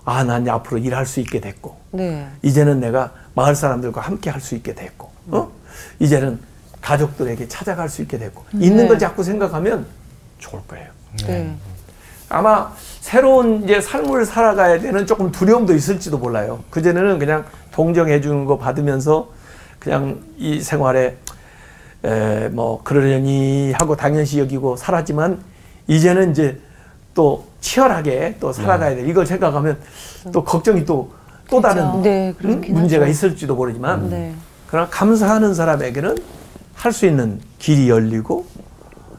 아, 0.06 0.24
난 0.24 0.48
앞으로 0.48 0.78
일할 0.78 1.06
수 1.06 1.20
있게 1.20 1.40
됐고 1.42 1.78
네. 1.92 2.28
이제는 2.42 2.80
내가 2.80 3.12
마을 3.34 3.56
사람들과 3.56 4.02
함께 4.02 4.30
할 4.30 4.40
수 4.40 4.56
있게 4.56 4.74
됐고 4.76 5.10
어? 5.28 5.52
이제는 6.00 6.40
가족들에게 6.82 7.48
찾아갈 7.48 7.90
수 7.90 8.02
있게 8.04 8.18
됐고 8.18 8.46
있는 8.54 8.88
걸 8.88 9.00
자꾸 9.00 9.24
생각하면 9.24 9.86
좋을 10.38 10.62
거예요. 10.68 10.88
네. 11.26 11.54
아마 12.30 12.72
새로운 13.06 13.64
이제 13.64 13.80
삶을 13.80 14.26
살아가야 14.26 14.80
되는 14.80 15.06
조금 15.06 15.32
두려움도 15.32 15.76
있을지도 15.76 16.18
몰라요. 16.18 16.64
그전에는 16.72 17.20
그냥 17.20 17.46
동정해 17.72 18.20
주는 18.20 18.46
거 18.46 18.58
받으면서 18.58 19.30
그냥 19.78 20.22
이 20.40 20.60
생활에 20.60 21.16
에, 22.04 22.50
뭐 22.50 22.82
그러려니 22.84 23.74
하고 23.74 23.96
당연시 23.96 24.40
여기고 24.40 24.76
살았지만 24.76 25.40
이제는 25.86 26.32
이제 26.32 26.60
또 27.14 27.46
치열하게 27.62 28.38
또 28.40 28.52
살아가야 28.52 28.96
돼. 28.96 29.08
이걸 29.08 29.28
생각하면 29.28 29.78
또 30.34 30.44
걱정이 30.44 30.84
또또 30.84 31.62
다른 31.62 32.02
네, 32.02 32.30
응? 32.30 32.34
그렇긴 32.40 32.74
문제가. 32.74 33.06
있을지도 33.06 33.54
모르지만 33.54 34.10
네. 34.10 34.34
그러나 34.66 34.88
감사하는 34.90 35.54
사람에게는 35.54 36.18
할 36.74 36.92
수 36.92 37.06
있는 37.06 37.40
길이 37.60 37.88
열리고 37.88 38.48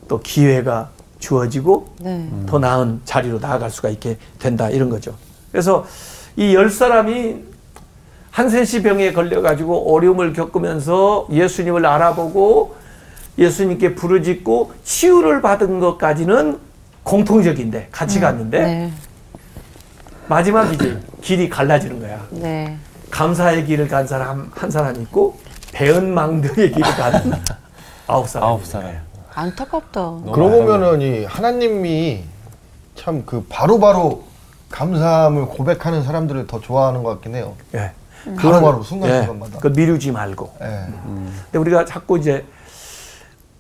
또 0.09 0.19
기회가 0.19 0.91
주어지고 1.19 1.87
네. 2.01 2.29
더 2.47 2.59
나은 2.59 3.01
자리로 3.05 3.39
나아갈 3.39 3.71
수가 3.71 3.89
있게 3.89 4.19
된다 4.39 4.69
이런 4.71 4.91
거죠. 4.91 5.15
그래서 5.51 5.85
이 6.37 6.53
열 6.55 6.69
사람이 6.71 7.37
한센시 8.31 8.83
병에 8.83 9.13
걸려가지고 9.15 9.95
어려움을 9.95 10.35
겪으면서 10.35 11.27
예수님을 11.31 11.87
알아보고 11.87 12.77
예수님께 13.39 13.95
부르짖고 13.95 14.73
치유를 14.85 15.41
받은 15.41 15.81
것까지는 15.81 16.59
공통적인데 17.03 17.89
같이 17.91 18.21
갔는데 18.21 18.61
네. 18.61 18.93
마지막 20.29 20.73
이제 20.75 21.01
길이 21.23 21.49
갈라지는 21.49 22.01
거야. 22.01 22.27
네. 22.31 22.77
감사의 23.11 23.65
길을 23.65 23.89
간 23.89 24.07
사람 24.07 24.51
한 24.55 24.71
사람 24.71 25.01
있고 25.01 25.39
배은망덕의 25.73 26.73
길을 26.73 26.91
가는 26.97 27.33
아홉 28.07 28.29
사람. 28.29 28.49
아홉 28.49 28.67
사람. 28.67 28.93
안타깝다. 29.37 30.15
그러고 30.33 30.51
보면은 30.65 31.01
이 31.03 31.25
하나님이 31.25 32.25
참 32.95 33.23
그 33.27 33.45
바로바로 33.49 34.25
감사함을 34.71 35.47
고백하는 35.47 36.03
사람들을 36.03 36.47
더 36.47 36.61
좋아하는 36.61 37.03
것 37.03 37.11
같긴 37.11 37.35
해요. 37.35 37.53
예. 37.75 37.93
바로바로 38.37 38.81
예. 38.81 38.83
순간순간마다. 38.89 39.59
그 39.61 39.69
미루지 39.69 40.11
말고. 40.11 40.51
예. 40.63 40.87
근데 41.45 41.59
우리가 41.59 41.85
자꾸 41.85 42.19
이제 42.19 42.45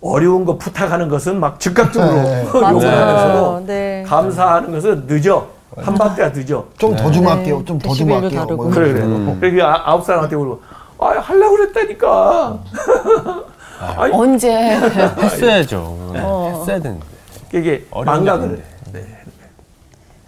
어려운 0.00 0.44
거 0.46 0.56
부탁하는 0.56 1.08
것은 1.08 1.38
막 1.38 1.60
즉각적으로 1.60 2.12
네. 2.22 2.44
요구하면서도 2.46 3.66
네. 3.66 4.02
감사하는 4.06 4.72
것은 4.72 5.04
늦어. 5.06 5.46
한밤때가 5.76 6.30
늦어. 6.30 6.64
좀더 6.78 7.10
주면 7.10 7.38
할게요. 7.38 7.62
좀더 7.66 7.88
데시벨도 7.90 8.24
할게요. 8.24 8.46
뭐 8.56 8.70
그래 8.70 8.92
그래. 8.94 9.36
그래서 9.40 9.66
아- 9.66 9.90
아홉 9.90 10.04
사람한테 10.04 10.34
그러고 10.36 10.62
아 10.98 11.08
하려고 11.20 11.56
그랬다니까. 11.56 12.58
아니, 13.78 14.12
언제 14.14 14.50
했어야죠. 14.52 16.12
했어야 16.14 16.80
되는데. 16.80 17.06
이게 17.52 17.86
어려운 17.90 18.24
망각을. 18.24 18.56
게 18.56 18.62
네. 18.92 19.06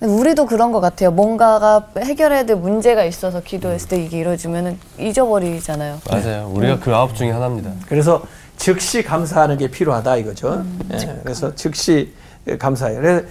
우리도 0.00 0.46
그런 0.46 0.70
것 0.70 0.80
같아요. 0.80 1.11
뭔가가 1.11 1.88
해결해야 1.98 2.44
될 2.44 2.56
문제가 2.56 3.04
있어서 3.04 3.40
기도했을 3.40 3.88
때 3.88 4.02
이게 4.02 4.18
이루어지면은 4.18 4.78
잊어버리잖아요. 4.98 6.00
맞아요. 6.08 6.52
우리가 6.54 6.78
그 6.78 6.94
아홉 6.94 7.14
중에 7.16 7.30
하나입니다. 7.32 7.72
그래서 7.88 8.22
즉시 8.56 9.02
감사하는 9.02 9.56
게 9.58 9.68
필요하다 9.68 10.16
이거죠. 10.16 10.48
음, 10.54 10.80
예, 10.92 11.20
그래서 11.22 11.54
즉시 11.54 12.12
감사해요. 12.58 13.00
그래서 13.00 13.26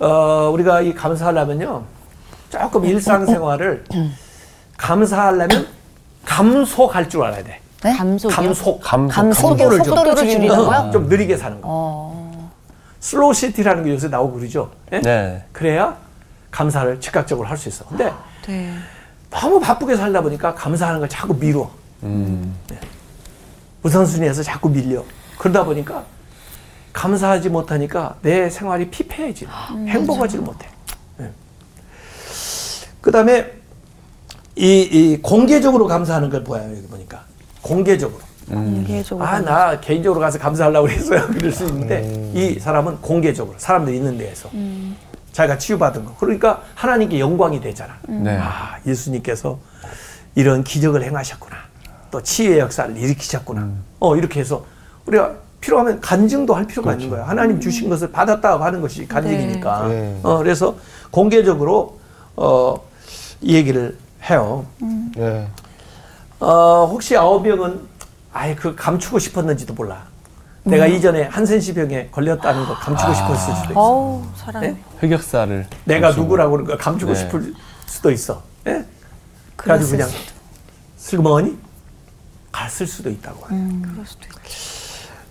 어, 0.00 0.50
우리가 0.52 0.80
이 0.80 0.94
감사하려면요, 0.94 1.84
조금 2.50 2.84
일상생활을 2.84 3.84
감사하려면 4.76 5.66
감속할 6.24 7.08
줄 7.08 7.22
알아야 7.22 7.44
돼. 7.44 7.60
네? 7.82 7.92
감속이요? 7.96 8.36
감속. 8.36 8.80
감속. 8.82 9.14
감속의 9.14 9.34
속도를 9.58 9.78
좀- 9.78 9.86
속도를 9.96 10.16
줄이라고요? 10.30 10.90
좀 10.92 11.06
느리게 11.08 11.36
사는 11.36 11.60
거. 11.60 11.68
어. 11.70 12.50
slow 13.00 13.32
city라는 13.32 13.84
게 13.84 13.90
요새 13.90 14.08
나오고 14.08 14.38
그러죠. 14.38 14.70
예? 14.92 15.00
네. 15.00 15.44
그래야 15.52 15.96
감사를 16.50 17.00
즉각적으로 17.00 17.48
할 17.48 17.56
수 17.56 17.68
있어. 17.70 17.84
근데 17.86 18.12
네. 18.46 18.74
너무 19.30 19.58
바쁘게 19.60 19.96
살다 19.96 20.20
보니까 20.20 20.54
감사하는 20.54 21.00
걸 21.00 21.08
자꾸 21.08 21.34
미뤄. 21.34 21.70
음. 22.02 22.54
우선순위에서 23.82 24.42
자꾸 24.42 24.68
밀려. 24.68 25.02
그러다 25.38 25.64
보니까 25.64 26.04
감사하지 26.92 27.48
못하니까 27.48 28.16
내 28.20 28.50
생활이 28.50 28.90
피폐해지. 28.90 29.46
행복하지를 29.86 30.44
못해. 30.44 30.68
그 33.00 33.10
다음에 33.10 33.50
이, 34.56 34.80
이 34.82 35.22
공개적으로 35.22 35.86
감사하는 35.86 36.28
걸 36.28 36.44
보여요. 36.44 36.70
여기 36.76 36.86
보니까. 36.86 37.22
공개적으로. 37.62 38.20
공개적으로. 38.48 39.26
아, 39.26 39.40
나 39.40 39.80
개인적으로 39.80 40.20
가서 40.20 40.38
감사하려고 40.38 40.88
그랬어요. 40.88 41.26
그럴 41.32 41.52
수 41.52 41.66
있는데 41.66 42.30
이 42.34 42.58
사람은 42.58 43.00
공개적으로 43.00 43.56
사람들이 43.58 43.96
있는 43.96 44.18
데에서 44.18 44.50
자기가 45.32 45.58
치유받은 45.58 46.04
거. 46.04 46.14
그러니까 46.18 46.62
하나님께 46.74 47.20
영광이 47.20 47.60
되잖아. 47.60 47.94
네. 48.08 48.36
아, 48.40 48.76
예수님께서 48.86 49.58
이런 50.34 50.64
기적을 50.64 51.02
행하셨구나. 51.04 51.56
또 52.10 52.20
치유의 52.22 52.58
역사를 52.58 52.96
일으키셨구나. 52.96 53.68
어, 54.00 54.16
이렇게 54.16 54.40
해서 54.40 54.64
우리가 55.06 55.34
필요하면 55.60 56.00
간증도 56.00 56.54
할 56.54 56.66
필요가 56.66 56.92
있는 56.92 57.10
거야. 57.10 57.28
하나님 57.28 57.60
주신 57.60 57.88
것을 57.88 58.10
받았다고 58.10 58.64
하는 58.64 58.80
것이 58.80 59.06
간증이니까. 59.06 59.88
네. 59.88 60.18
어, 60.22 60.38
그래서 60.38 60.76
공개적으로 61.10 61.98
어, 62.34 62.80
이 63.40 63.54
얘기를 63.54 63.96
해요. 64.28 64.66
예. 65.18 65.46
어, 66.40 66.86
혹시 66.90 67.16
아홉 67.16 67.42
명은 67.42 67.80
아예 68.32 68.54
그 68.54 68.74
감추고 68.74 69.18
싶었는지도 69.18 69.74
몰라. 69.74 70.04
내가 70.62 70.86
이전에 70.86 71.22
한센시 71.24 71.72
병에 71.74 72.08
걸렸다는 72.12 72.66
거 72.66 72.74
감추고 72.74 73.14
싶었을 73.14 73.54
수도 73.56 73.70
있어. 73.72 73.80
어우, 73.80 74.22
사람. 74.36 74.62
네? 74.62 74.76
흑역사를. 75.00 75.66
내가 75.84 76.08
감추고. 76.08 76.22
누구라고 76.24 76.50
그런 76.52 76.66
거 76.66 76.76
감추고 76.76 77.12
네. 77.12 77.18
싶을 77.18 77.54
수도 77.86 78.10
있어. 78.10 78.42
예? 78.66 78.84
그래가지고 79.56 79.90
그냥 79.90 80.08
슬그머니 80.96 81.58
갔을 82.52 82.86
수도 82.86 83.10
있다고. 83.10 83.46
음. 83.50 83.82
그럴 83.90 84.06
수도 84.06 84.24
있겠다. 84.26 84.40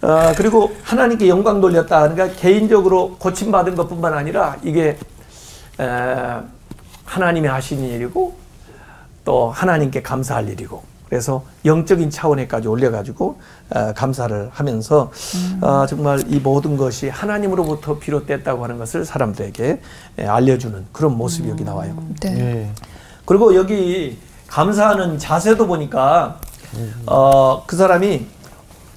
어, 0.02 0.34
그리고 0.36 0.76
하나님께 0.84 1.28
영광 1.28 1.62
돌렸다. 1.62 2.10
그러니까 2.10 2.40
개인적으로 2.40 3.18
고침받은 3.18 3.76
것뿐만 3.76 4.14
아니라 4.14 4.56
이게 4.64 4.98
에, 5.80 6.38
하나님이 7.06 7.48
하신 7.48 7.84
일이고 7.84 8.38
또 9.26 9.50
하나님께 9.52 10.02
감사할 10.02 10.48
일이고 10.50 10.84
그래서 11.10 11.44
영적인 11.66 12.12
차원에까지 12.12 12.68
올려가지고 12.68 13.40
어, 13.72 13.94
감사를 13.94 14.50
하면서 14.54 15.12
어, 15.62 15.86
정말 15.88 16.22
이 16.28 16.40
모든 16.40 16.78
것이 16.78 17.10
하나님으로부터 17.10 17.98
비롯됐다고 17.98 18.64
하는 18.64 18.78
것을 18.78 19.06
사람들에게 19.06 19.82
에, 20.20 20.26
알려주는 20.26 20.86
그런 20.92 21.18
모습이 21.18 21.50
여기 21.50 21.64
나와요. 21.64 21.98
네. 22.22 22.40
예. 22.40 22.70
그리고 23.26 23.56
여기 23.56 24.20
감사하는 24.48 25.18
자세도 25.18 25.66
보니까 25.68 26.40
어, 27.08 27.64
그 27.66 27.76
사람이 27.76 28.26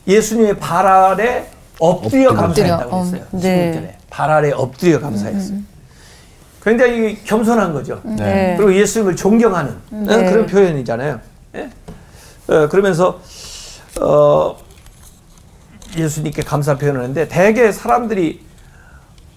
예수님의 0.07 0.59
발 0.59 0.87
아래 0.87 1.49
엎드려 1.79 2.35
감사했다고 2.35 2.97
엎드려, 2.97 3.19
했어요. 3.19 3.29
어, 3.33 3.39
네. 3.41 3.73
16절에 3.73 4.11
발 4.11 4.31
아래 4.31 4.51
엎드려 4.53 5.01
감사했어요. 5.01 5.59
굉장히 6.63 7.25
겸손한 7.25 7.73
거죠. 7.73 8.01
네. 8.05 8.55
그리고 8.57 8.75
예수님을 8.75 9.17
존경하는 9.17 9.73
어, 9.91 10.05
네. 10.07 10.31
그런 10.31 10.47
표현이잖아요. 10.47 11.21
예? 11.57 11.71
어, 12.53 12.69
그러면서 12.69 13.19
어, 14.01 14.57
예수님께 15.97 16.43
감사 16.43 16.77
표현을 16.77 17.01
하는데 17.01 17.29
대개 17.29 17.73
사람들이 17.73 18.45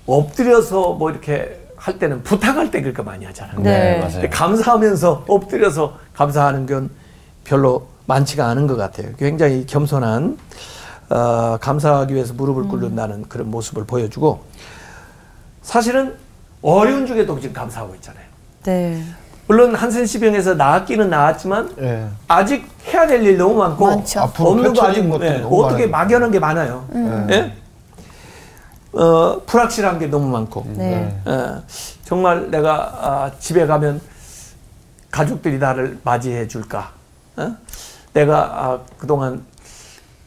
엎드려서 0.06 0.94
뭐 0.94 1.10
이렇게 1.12 1.62
할 1.78 1.98
때는 1.98 2.24
부탁할 2.24 2.72
때 2.72 2.82
그렇게 2.82 3.02
많이 3.02 3.26
하잖아요. 3.26 3.60
네. 3.60 4.00
맞아요. 4.00 4.14
근데 4.14 4.30
감사하면서 4.30 5.26
엎드려서 5.28 5.98
감사하는 6.14 6.66
건 6.66 6.90
별로 7.44 7.88
많지가 8.06 8.48
않은 8.50 8.68
것 8.68 8.76
같아요. 8.76 9.16
굉장히 9.18 9.66
겸손한 9.66 10.38
어, 11.10 11.58
감사하기 11.60 12.14
위해서 12.14 12.34
무릎을 12.34 12.64
꿇는다는 12.64 13.30
그런 13.30 13.50
모습을 13.52 13.86
보여주고 13.86 14.44
사실은 15.62 16.16
어려운 16.62 17.06
중에도 17.06 17.40
지금 17.40 17.54
감사하고 17.54 17.96
있잖아요. 17.96 18.26
네. 18.64 19.04
물론 19.48 19.76
한센 19.76 20.06
시병에서 20.06 20.56
나았기는 20.56 21.10
나았지만 21.10 21.76
예. 21.80 22.08
아직 22.28 22.68
해야 22.88 23.06
될 23.06 23.22
일 23.24 23.38
너무 23.38 23.56
많고 23.56 23.86
많죠. 23.86 24.20
앞으로 24.22 24.50
없는 24.50 24.74
거 24.74 24.82
아직 24.88 25.02
펼쳐진 25.02 25.10
것들이 25.10 25.30
예, 25.30 25.38
너무 25.40 25.64
어떻게 25.64 25.86
많으니까. 25.88 25.98
막연한 25.98 26.32
게 26.32 26.40
많아요. 26.40 26.86
예? 27.30 27.54
어, 28.94 29.42
불확실한 29.46 30.00
게 30.00 30.08
너무 30.08 30.28
많고 30.30 30.66
네. 30.76 31.20
어, 31.26 31.62
정말 32.06 32.50
내가 32.50 32.74
아, 33.02 33.32
집에 33.40 33.66
가면 33.68 34.00
가족들이 35.12 35.58
나를 35.60 36.00
맞이해 36.04 36.48
줄까? 36.48 36.92
어? 37.38 37.56
내가 38.14 38.38
아, 38.66 38.80
그동안 38.98 39.44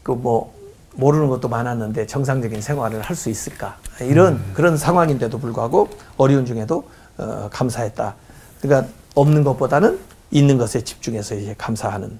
그 0.03 0.13
뭐 0.13 0.57
모르는 0.95 1.29
것도 1.29 1.49
많았는데 1.49 2.07
정상적인 2.09 2.61
생활을 2.61 3.03
할 3.03 3.15
수 3.15 3.31
있을까? 3.31 3.77
이런 4.01 4.43
그런 4.55 4.77
상황인데도 4.77 5.39
불구하고 5.39 5.89
어려운 6.17 6.45
중에도 6.45 6.89
어, 7.19 7.49
감사했다. 7.53 8.15
그러니까 8.61 8.89
없는 9.14 9.44
것보다는 9.44 9.99
있는 10.31 10.59
것에 10.59 10.83
집중해서 10.83 11.35
이제 11.35 11.55
감사하는 11.57 12.18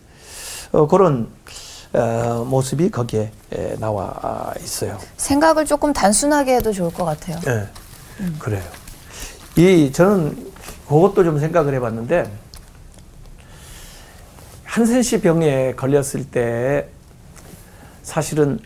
어, 0.73 0.87
그런 0.87 1.29
어, 1.93 2.45
모습이 2.49 2.91
거기에 2.91 3.33
에, 3.53 3.77
나와 3.77 4.53
있어요. 4.63 4.99
생각을 5.17 5.65
조금 5.65 5.93
단순하게 5.93 6.57
해도 6.57 6.73
좋을 6.73 6.93
것 6.93 7.05
같아요. 7.05 7.39
예, 7.47 7.67
그래요. 8.39 8.63
이 9.57 9.91
저는 9.93 10.53
그것도 10.87 11.25
좀 11.25 11.39
생각을 11.39 11.75
해봤는데 11.75 12.31
한센시 14.65 15.21
병에 15.21 15.75
걸렸을 15.75 16.25
때 16.31 16.89
사실은 18.03 18.59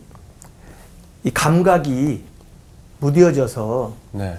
이 1.25 1.31
감각이 1.31 2.25
무뎌져서 2.99 3.95
네. 4.13 4.37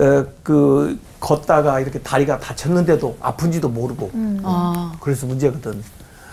어, 0.00 0.26
그 0.42 0.98
걷다가 1.20 1.80
이렇게 1.80 1.98
다리가 2.00 2.38
다쳤는데도 2.38 3.16
아픈지도 3.20 3.68
모르고 3.68 4.10
아, 4.42 4.92
그래서 5.00 5.26
문제거든. 5.26 5.82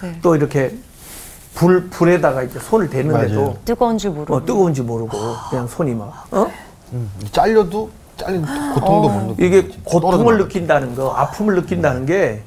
네. 0.01 0.19
또 0.21 0.35
이렇게 0.35 0.75
불 1.55 1.89
불에다가 1.89 2.43
이렇게 2.43 2.59
손을 2.59 2.89
대는데도 2.89 3.41
맞아요. 3.41 3.57
뜨거운 3.65 3.97
줄 3.97 4.11
모르고. 4.11 4.35
어, 4.35 4.45
뜨거운지 4.45 4.81
모르고 4.81 5.17
그냥 5.49 5.67
손이 5.67 5.93
막 5.93 6.25
어? 6.31 6.47
음, 6.93 7.09
잘려도 7.31 7.89
잘린 8.17 8.41
고통도 8.73 9.09
못 9.09 9.21
느끼고 9.31 9.43
이게 9.45 9.67
고통을. 9.83 10.37
느낀다는 10.37 10.95
거, 10.95 11.11
아픔을 11.13 11.55
느낀다는 11.55 12.05
게 12.05 12.43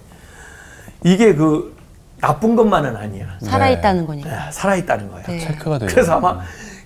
이게 1.04 1.34
그 1.34 1.74
나쁜 2.20 2.56
것만은 2.56 2.96
아니야. 2.96 3.26
살아있다는 3.42 4.06
거니까. 4.06 4.30
아, 4.30 4.50
살아있다는 4.50 5.10
거야. 5.10 5.22
네. 5.24 5.38
체크가 5.40 5.78
돼요. 5.78 5.88
그래서 5.92 6.14
아마 6.14 6.40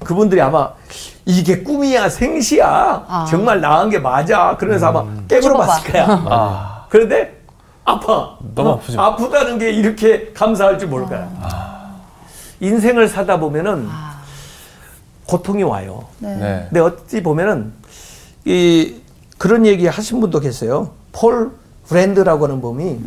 그분들이 0.04 0.40
아마 0.40 0.72
이게 1.26 1.62
꿈이야 1.62 2.08
생시야 2.08 3.04
아. 3.06 3.26
정말 3.28 3.60
나은 3.60 3.90
게 3.90 3.98
맞아 3.98 4.56
그러면서 4.56 4.86
아마 4.88 5.04
깨물어 5.28 5.58
봤을 5.58 5.92
거야. 5.92 6.06
아, 6.30 6.86
그런데 6.88 7.40
아파. 7.84 8.36
너무 8.54 8.70
어, 8.70 8.72
아프죠. 8.74 9.00
아프다는 9.00 9.58
게 9.58 9.70
이렇게 9.70 10.32
감사할 10.32 10.78
줄 10.78 10.88
모를 10.88 11.06
거야. 11.06 11.28
인생을 12.60 13.08
사다 13.08 13.38
보면은 13.40 13.88
고통이 15.26 15.62
와요. 15.62 16.06
네. 16.18 16.36
네. 16.36 16.66
근데 16.68 16.80
어찌 16.80 17.22
보면은 17.22 17.72
이 18.44 18.96
그런 19.38 19.64
얘기 19.66 19.86
하신 19.86 20.20
분도 20.20 20.40
계세요. 20.40 20.90
폴 21.12 21.52
브랜드라고 21.86 22.44
하는 22.44 22.60
분이 22.60 23.00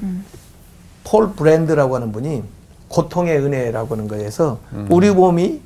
폴 1.04 1.34
브랜드라고 1.34 1.96
하는 1.96 2.12
분이 2.12 2.44
고통의 2.88 3.38
은혜라고 3.38 3.96
하는 3.96 4.08
거에서 4.08 4.60
우리 4.90 5.12
몸이 5.12 5.62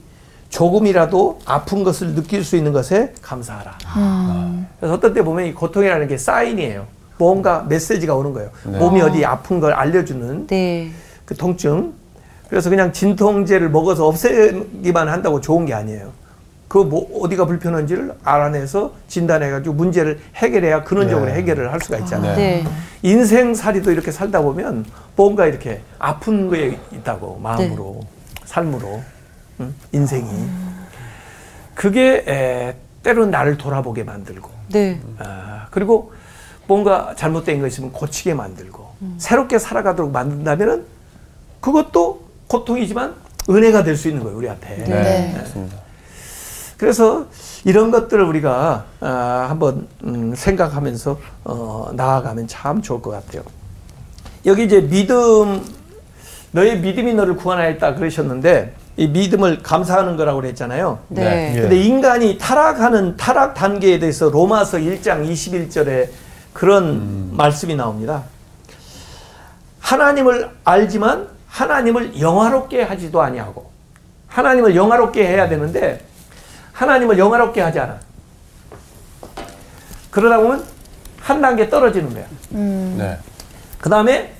조금이라도 0.49 1.39
아픈 1.45 1.83
것을 1.83 2.15
느낄 2.15 2.43
수 2.43 2.55
있는 2.55 2.71
것에 2.73 3.13
감사하라. 3.21 3.77
그래서 4.79 4.93
어떤 4.95 5.13
때 5.13 5.21
보면 5.21 5.45
이 5.45 5.53
고통이라는 5.53 6.07
게 6.07 6.17
사인이에요. 6.17 6.85
뭔가 7.17 7.65
메시지가 7.67 8.15
오는 8.15 8.33
거예요. 8.33 8.49
네. 8.65 8.77
몸이 8.77 9.01
어디 9.01 9.25
아픈 9.25 9.59
걸 9.59 9.73
알려주는 9.73 10.47
네. 10.47 10.91
그 11.25 11.35
통증. 11.35 11.93
그래서 12.47 12.69
그냥 12.69 12.93
진통제를 12.93 13.69
먹어서 13.69 14.07
없애기만 14.07 15.09
한다고 15.09 15.41
좋은 15.41 15.65
게 15.65 15.73
아니에요. 15.73 16.11
그 16.67 16.83
뭐 16.83 17.23
어디가 17.23 17.45
불편한지를 17.45 18.13
알아내서 18.23 18.93
진단해가지고 19.07 19.73
문제를 19.73 20.19
해결해야 20.35 20.83
근원적으로 20.83 21.27
네. 21.27 21.35
해결을 21.35 21.71
할 21.71 21.79
수가 21.81 21.97
있잖아요. 21.99 22.35
네. 22.35 22.65
인생살이도 23.03 23.91
이렇게 23.91 24.11
살다 24.11 24.41
보면 24.41 24.85
뭔가 25.15 25.45
이렇게 25.45 25.81
아픈 25.97 26.49
거에 26.49 26.77
있다고 26.93 27.39
마음으로 27.41 28.01
삶으로 28.45 29.01
응? 29.59 29.73
인생이 29.91 30.29
그게 31.75 32.23
에, 32.27 32.75
때로는 33.03 33.31
나를 33.31 33.57
돌아보게 33.57 34.03
만들고 34.03 34.49
네. 34.69 34.99
아, 35.19 35.67
그리고 35.71 36.11
뭔가 36.67 37.13
잘못된 37.15 37.61
거 37.61 37.67
있으면 37.67 37.91
고치게 37.91 38.33
만들고 38.33 38.87
새롭게 39.17 39.57
살아가도록 39.59 40.11
만든다면은 40.11 40.85
그것도 41.61 42.27
고통이지만 42.47 43.15
은혜가 43.49 43.83
될 43.83 43.95
수 43.95 44.09
있는 44.09 44.23
거예요 44.23 44.37
우리한테. 44.37 44.75
네. 44.77 44.85
네. 44.85 45.33
맞습니다. 45.37 45.77
그래서 46.77 47.25
이런 47.63 47.89
것들을 47.91 48.23
우리가 48.23 48.85
아, 48.99 49.45
한번 49.49 49.87
음, 50.03 50.35
생각하면서 50.35 51.19
어, 51.45 51.89
나아가면 51.93 52.47
참 52.47 52.81
좋을 52.81 53.01
것 53.01 53.11
같아요. 53.11 53.43
여기 54.45 54.65
이제 54.65 54.81
믿음 54.81 55.65
너의 56.51 56.79
믿음이 56.79 57.13
너를 57.13 57.35
구원하였다 57.35 57.95
그러셨는데 57.95 58.73
이 58.97 59.07
믿음을 59.07 59.61
감사하는 59.61 60.17
거라고 60.17 60.41
그랬잖아요. 60.41 60.99
네. 61.09 61.53
예. 61.55 61.61
근데 61.61 61.79
인간이 61.79 62.39
타락하는 62.39 63.15
타락 63.15 63.53
단계에 63.53 63.99
대해서 63.99 64.29
로마서 64.29 64.79
1장 64.79 65.29
21절에 65.31 66.09
그런 66.51 67.35
말씀이 67.37 67.75
나옵니다. 67.75 68.23
하나님을 69.79 70.49
알지만 70.63 71.27
하나님을 71.47 72.19
영화롭게 72.19 72.81
하지도 72.81 73.21
아니하고 73.21 73.69
하나님을 74.27 74.75
영화롭게 74.75 75.25
해야 75.25 75.47
되는데 75.47 76.03
하나님을 76.73 77.19
영화롭게 77.19 77.61
하지 77.61 77.79
않아. 77.79 77.99
그러다 80.09 80.37
보면 80.37 80.65
한 81.19 81.39
단계 81.39 81.69
떨어지는 81.69 82.13
거야. 82.13 82.25
네. 82.49 83.17
그 83.79 83.89
다음에 83.89 84.33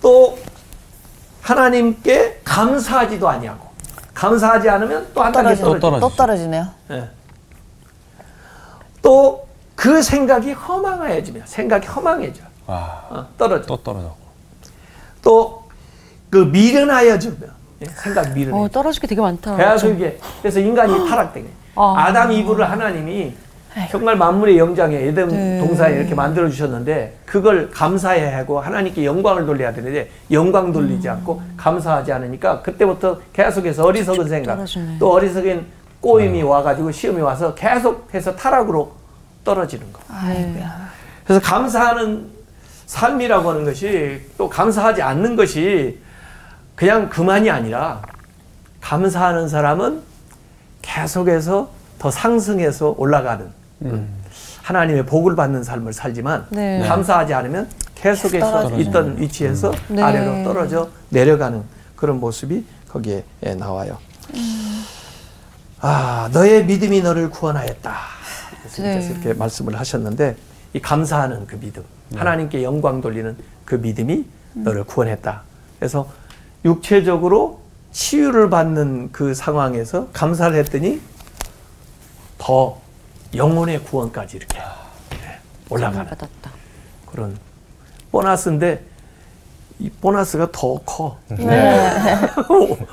또 0.00 0.38
하나님께 1.42 2.40
감사하지도 2.42 3.28
아니하고 3.28 3.65
감사하지 4.16 4.68
않으면 4.70 5.06
또 5.14 5.22
한 5.22 5.30
단계 5.30 5.54
떨어지네. 5.54 5.80
떨어져. 5.80 6.08
또 6.08 6.14
떨어지네요. 6.16 6.66
예. 6.90 7.08
또그 9.02 10.02
생각이 10.02 10.52
허망해지면 10.52 11.42
생각이 11.46 11.86
허망해져. 11.86 12.42
아, 12.66 13.02
어, 13.10 13.26
떨어져. 13.38 13.66
또 13.66 13.76
떨어졌고. 13.76 14.16
또그 15.22 16.36
미련하여지면 16.50 17.54
예, 17.82 17.86
생각 17.86 18.32
미련해. 18.32 18.58
어, 18.58 18.68
떨어질 18.68 19.00
게 19.02 19.06
되게 19.06 19.20
많다. 19.20 19.54
그래서 19.54 19.88
이게 19.88 20.18
그래서 20.40 20.60
인간이 20.60 20.92
거예요. 21.44 21.56
아. 21.76 22.06
아담 22.06 22.32
이브를 22.32 22.68
하나님이 22.70 23.34
정말 23.90 24.16
만물의 24.16 24.56
영장에 24.56 24.96
에덴 24.96 25.28
네. 25.28 25.58
동산에 25.58 25.96
이렇게 25.96 26.14
만들어 26.14 26.48
주셨는데 26.48 27.18
그걸 27.26 27.70
감사해야 27.70 28.38
하고 28.38 28.58
하나님께 28.58 29.04
영광을 29.04 29.44
돌려야 29.44 29.72
되는데 29.72 30.10
영광 30.30 30.72
돌리지 30.72 31.08
않고 31.08 31.42
감사하지 31.56 32.10
않으니까 32.12 32.62
그때부터 32.62 33.20
계속해서 33.34 33.84
어리석은 33.84 34.28
생각 34.28 34.54
떨어지네. 34.54 34.96
또 34.98 35.12
어리석은 35.12 35.66
꼬임이 36.00 36.42
와가지고 36.42 36.90
시험이 36.90 37.20
와서 37.20 37.54
계속해서 37.54 38.34
타락으로 38.34 38.92
떨어지는 39.44 39.92
거. 39.92 40.00
아이고야. 40.08 40.88
그래서 41.24 41.40
감사하는 41.40 42.26
삶이라고 42.86 43.50
하는 43.50 43.64
것이 43.64 44.22
또 44.38 44.48
감사하지 44.48 45.02
않는 45.02 45.36
것이 45.36 45.98
그냥 46.74 47.10
그만이 47.10 47.50
아니라 47.50 48.00
감사하는 48.80 49.48
사람은 49.48 50.00
계속해서 50.82 51.68
더 51.98 52.10
상승해서 52.10 52.94
올라가는 52.96 53.50
음. 53.82 54.08
하나님의 54.62 55.06
복을 55.06 55.36
받는 55.36 55.62
삶을 55.62 55.92
살지만 55.92 56.46
네. 56.50 56.80
감사하지 56.86 57.34
않으면 57.34 57.68
계속해서 57.94 58.50
떨어지는. 58.50 58.80
있던 58.80 59.20
위치에서 59.20 59.72
네. 59.88 60.02
아래로 60.02 60.44
떨어져 60.44 60.88
내려가는 61.10 61.62
그런 61.94 62.20
모습이 62.20 62.64
거기에 62.88 63.24
예, 63.44 63.54
나와요. 63.54 63.98
아, 65.80 66.28
너의 66.32 66.64
믿음이 66.64 67.02
너를 67.02 67.30
구원하였다. 67.30 67.94
네. 68.78 69.08
이렇게 69.10 69.34
말씀을 69.34 69.78
하셨는데 69.78 70.36
이 70.72 70.80
감사하는 70.80 71.46
그 71.46 71.58
믿음, 71.58 71.84
하나님께 72.14 72.62
영광 72.62 73.00
돌리는 73.00 73.36
그 73.64 73.76
믿음이 73.76 74.24
너를 74.54 74.84
구원했다. 74.84 75.42
그래서 75.78 76.08
육체적으로 76.64 77.60
치유를 77.92 78.50
받는 78.50 79.10
그 79.12 79.32
상황에서 79.34 80.08
감사를 80.12 80.56
했더니 80.58 81.00
더 82.38 82.78
영혼의 83.34 83.82
구원까지 83.84 84.36
이렇게 84.38 84.58
예, 84.58 85.38
올라가는 85.68 86.06
받았다. 86.06 86.50
그런 87.06 87.36
보너스인데 88.10 88.82
이 89.78 89.90
보너스가 89.90 90.48
더 90.52 90.78
커. 90.84 91.18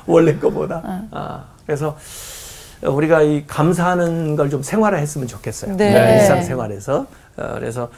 원래 0.06 0.36
거보다. 0.38 0.82
아, 1.10 1.44
그래서 1.66 1.96
우리가 2.82 3.22
이 3.22 3.46
감사하는 3.46 4.36
걸 4.36 4.50
좀 4.50 4.62
생활화했으면 4.62 5.26
좋겠어요. 5.26 5.76
네. 5.76 6.16
일상생활에서. 6.20 7.06
어, 7.36 7.52
그래서 7.54 7.90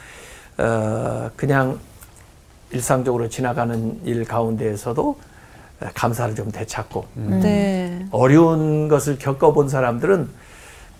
어, 0.57 1.29
그냥 1.35 1.79
일상적으로 2.71 3.27
지나가는 3.29 3.99
일 4.05 4.23
가운데에서도 4.25 5.17
감사를 5.93 6.33
좀 6.35 6.51
되찾고 6.51 7.05
네. 7.15 8.05
어려운 8.11 8.87
것을 8.87 9.19
겪어본 9.19 9.69
사람들은 9.69 10.29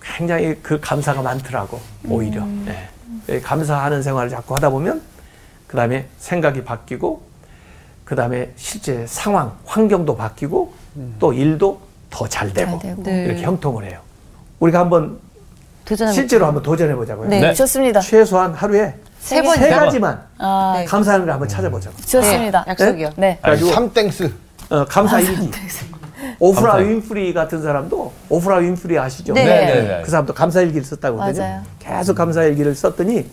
굉장히 0.02 0.56
그 0.62 0.78
감사가 0.80 1.22
많더라고 1.22 1.80
오히려 2.08 2.44
네. 2.64 2.88
예, 3.28 3.40
감사하는 3.40 4.02
생활을 4.02 4.30
자꾸 4.30 4.54
하다 4.54 4.70
보면 4.70 5.02
그 5.66 5.76
다음에 5.76 6.06
생각이 6.18 6.64
바뀌고 6.64 7.22
그 8.04 8.16
다음에 8.16 8.50
실제 8.56 9.04
상황 9.06 9.52
환경도 9.66 10.16
바뀌고 10.16 10.72
또 11.18 11.32
일도 11.32 11.80
더 12.10 12.26
잘 12.26 12.52
되고, 12.54 12.70
잘 12.72 12.80
되고. 12.80 13.02
네. 13.02 13.24
이렇게 13.26 13.42
형통을 13.42 13.84
해요 13.84 14.00
우리가 14.60 14.80
한번 14.80 15.18
도전해 15.84 16.12
실제로 16.12 16.46
한번 16.46 16.62
도전해 16.62 16.94
보자고요 16.94 17.28
네. 17.28 17.40
네. 17.40 17.54
좋습니다. 17.54 18.00
최소한 18.00 18.54
하루에 18.54 18.94
세 19.20 19.42
번. 19.42 19.54
세세 19.56 19.70
번. 19.70 19.84
가지만 19.84 20.22
아, 20.38 20.74
네. 20.78 20.84
감사하는 20.86 21.26
걸 21.26 21.32
한번 21.32 21.48
찾아보자고 21.48 21.96
좋습니다. 22.06 22.64
약속이요. 22.66 23.10
네. 23.16 23.38
아니, 23.42 23.56
가지고- 23.56 23.72
삼thanks. 23.72 24.32
어, 24.70 24.84
감사 24.86 25.20
일기 25.20 25.50
오프라 26.38 26.72
감사해요. 26.72 26.88
윈프리 26.88 27.32
같은 27.32 27.62
사람도 27.62 28.12
오프라 28.28 28.56
윈프리 28.56 28.98
아시죠? 28.98 29.34
네. 29.34 29.44
네, 29.44 29.66
네, 29.66 29.82
네. 29.82 30.02
그 30.04 30.10
사람도 30.10 30.34
감사일기를 30.34 30.84
썼다고. 30.84 31.18
맞아요. 31.18 31.62
계속 31.78 32.14
감사일기를 32.14 32.74
썼더니 32.74 33.26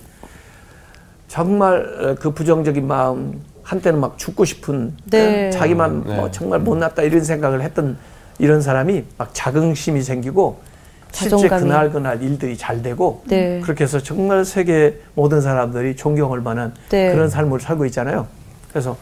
정말 1.27 1.97
어, 2.01 2.15
그 2.19 2.31
부정적인 2.31 2.87
마음 2.87 3.41
한때는 3.63 3.99
막 3.99 4.17
죽고 4.17 4.45
싶은 4.45 4.95
네. 5.05 5.47
어, 5.47 5.49
자기만 5.51 6.03
네. 6.05 6.15
뭐 6.15 6.31
정말 6.31 6.59
못났다 6.59 7.01
이런 7.01 7.23
생각을 7.23 7.61
했던 7.61 7.97
이런 8.37 8.61
사람이 8.61 9.03
막 9.17 9.29
자긍심이 9.33 10.01
생기고 10.01 10.59
실제 11.11 11.29
자존감이. 11.29 11.61
그날 11.61 11.91
그날 11.91 12.21
일들이 12.21 12.57
잘 12.57 12.81
되고 12.81 13.23
네. 13.25 13.61
그렇게 13.63 13.85
해서 13.85 13.99
정말 13.99 14.43
세계 14.45 14.99
모든 15.13 15.41
사람들이 15.41 15.95
존경할 15.95 16.41
만한 16.41 16.73
네. 16.89 17.11
그런 17.11 17.29
삶을 17.29 17.59
살고 17.59 17.85
있잖아요. 17.85 18.27
그래서 18.69 18.97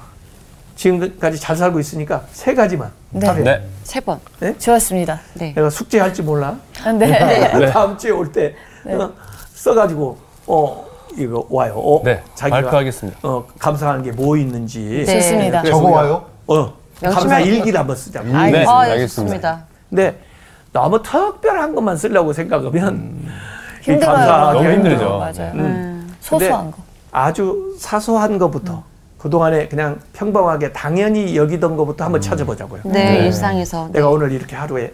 지금까지 0.76 1.40
잘 1.40 1.56
살고 1.56 1.80
있으니까 1.80 2.24
세 2.32 2.54
가지만 2.54 2.92
네. 3.12 3.28
하루에 3.28 3.44
네. 3.44 3.68
세 3.84 4.00
번. 4.00 4.20
좋았습니다. 4.58 5.20
네. 5.36 5.54
내가 5.54 5.70
숙제할지 5.70 6.22
몰라. 6.24 6.58
아, 6.84 6.92
네. 6.92 7.70
다음 7.72 7.98
주에 7.98 8.12
올 8.12 8.32
때 8.32 8.56
어, 8.86 9.10
써가지고 9.54 10.18
어 10.48 10.86
이거 11.18 11.46
와요. 11.50 11.74
어, 11.78 12.02
네, 12.04 12.22
발표하겠습니다. 12.40 13.20
어 13.24 13.46
감사하는 13.60 14.04
게 14.04 14.12
뭐 14.12 14.36
있는지. 14.36 15.04
네. 15.06 15.20
좋습니다. 15.22 15.64
적어 15.64 15.90
와요? 15.90 16.26
어 16.48 16.74
감사. 17.02 17.40
일기를 17.40 17.80
한번 17.80 17.96
쓰자. 17.96 18.22
고 18.22 18.28
네, 18.28 18.66
아, 18.68 18.88
예, 18.88 18.92
알겠습니다. 18.94 19.64
근데 19.90 20.20
너무 20.72 21.02
특별한 21.04 21.76
것만 21.76 21.98
쓰려고 21.98 22.34
생각하면 22.34 23.20
이 23.82 23.84
힘들어요. 23.84 24.16
감사하기가 24.16 24.54
너무 24.54 24.72
힘들죠. 24.72 24.90
힘들어. 24.96 25.20
맞아요. 25.20 25.52
음. 25.54 26.16
소소한 26.20 26.72
거. 26.72 26.78
아주 27.12 27.76
사소한 27.80 28.40
것부터 28.40 28.84
그동안에 29.28 29.70
그냥 29.70 30.02
평범하게 30.12 30.74
당연히 30.74 31.38
여기던 31.38 31.78
것부터 31.78 32.04
한번 32.04 32.20
찾아보자고요. 32.20 32.82
네, 32.84 32.92
네. 32.92 33.26
일상에서. 33.26 33.86
네. 33.86 33.94
내가 33.94 34.10
오늘 34.10 34.34
이렇게 34.34 34.54
하루에 34.54 34.92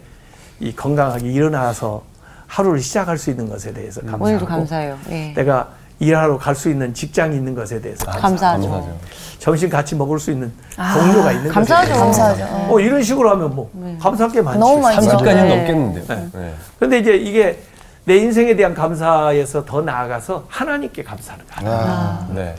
이 0.60 0.72
건강하게 0.72 1.26
일어나서 1.32 2.04
하루를 2.46 2.78
시작할 2.78 3.18
수 3.18 3.30
있는 3.30 3.48
것에 3.48 3.72
대해서 3.72 4.00
감사하고 4.02 4.24
오늘도 4.24 4.46
감사해요. 4.46 4.96
예. 5.10 5.32
내가 5.34 5.70
일하러 5.98 6.38
갈 6.38 6.54
수 6.54 6.70
있는 6.70 6.94
직장이 6.94 7.34
있는 7.34 7.56
것에 7.56 7.80
대해서 7.80 8.06
감사하죠. 8.06 8.70
감사하죠. 8.70 8.96
점심 9.40 9.68
같이 9.68 9.96
먹을 9.96 10.20
수 10.20 10.30
있는 10.30 10.52
동료가 10.76 11.32
있는 11.32 11.50
감사하죠. 11.50 11.88
것에 11.88 11.98
대해서 12.00 12.22
감사하죠. 12.22 12.72
어, 12.72 12.78
이런 12.78 13.02
식으로 13.02 13.30
하면 13.30 13.52
뭐 13.56 13.68
감사할 14.00 14.32
게. 14.32 14.42
너무 14.42 14.80
많죠. 14.80 15.08
30가지는 15.10 15.24
네. 15.24 15.56
넘겠는데요. 15.56 16.30
네. 16.34 16.54
그런데 16.78 16.98
이제 17.00 17.16
이게 17.16 17.58
내 18.04 18.16
인생에 18.18 18.54
대한 18.54 18.74
감사에서 18.74 19.64
더 19.64 19.82
나아가서 19.82 20.44
하나님께 20.48 21.02
감사하는 21.02 21.44
거야. 21.46 21.68
아, 21.68 22.28
네. 22.32 22.54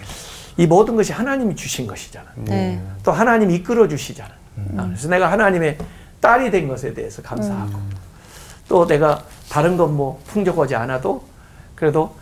이 0.58 0.68
모든 0.68 0.96
것이 0.96 1.14
하나님이 1.14 1.56
주신 1.56 1.88
것이잖아. 1.88 2.26
네. 2.36 2.82
또 3.04 3.12
하나님이 3.12 3.56
이끌어 3.56 3.88
주시잖아. 3.88 4.30
아, 4.78 4.86
그래서 4.86 5.08
내가 5.08 5.32
하나님의 5.32 5.78
딸이 6.20 6.52
된 6.52 6.68
것에 6.68 6.94
대해서 6.94 7.22
감사하고 7.22 7.72
또 8.68 8.86
내가 8.88 9.24
다른 9.50 9.78
건 9.78 9.92
뭐 9.96 10.22
풍족하지 10.28 10.76
않아도 10.76 11.24
그래도 11.76 12.16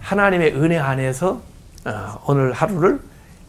하나님의 0.00 0.54
은혜 0.56 0.78
안에서 0.78 1.40
어, 1.84 2.20
오늘 2.26 2.52
하루를 2.52 3.00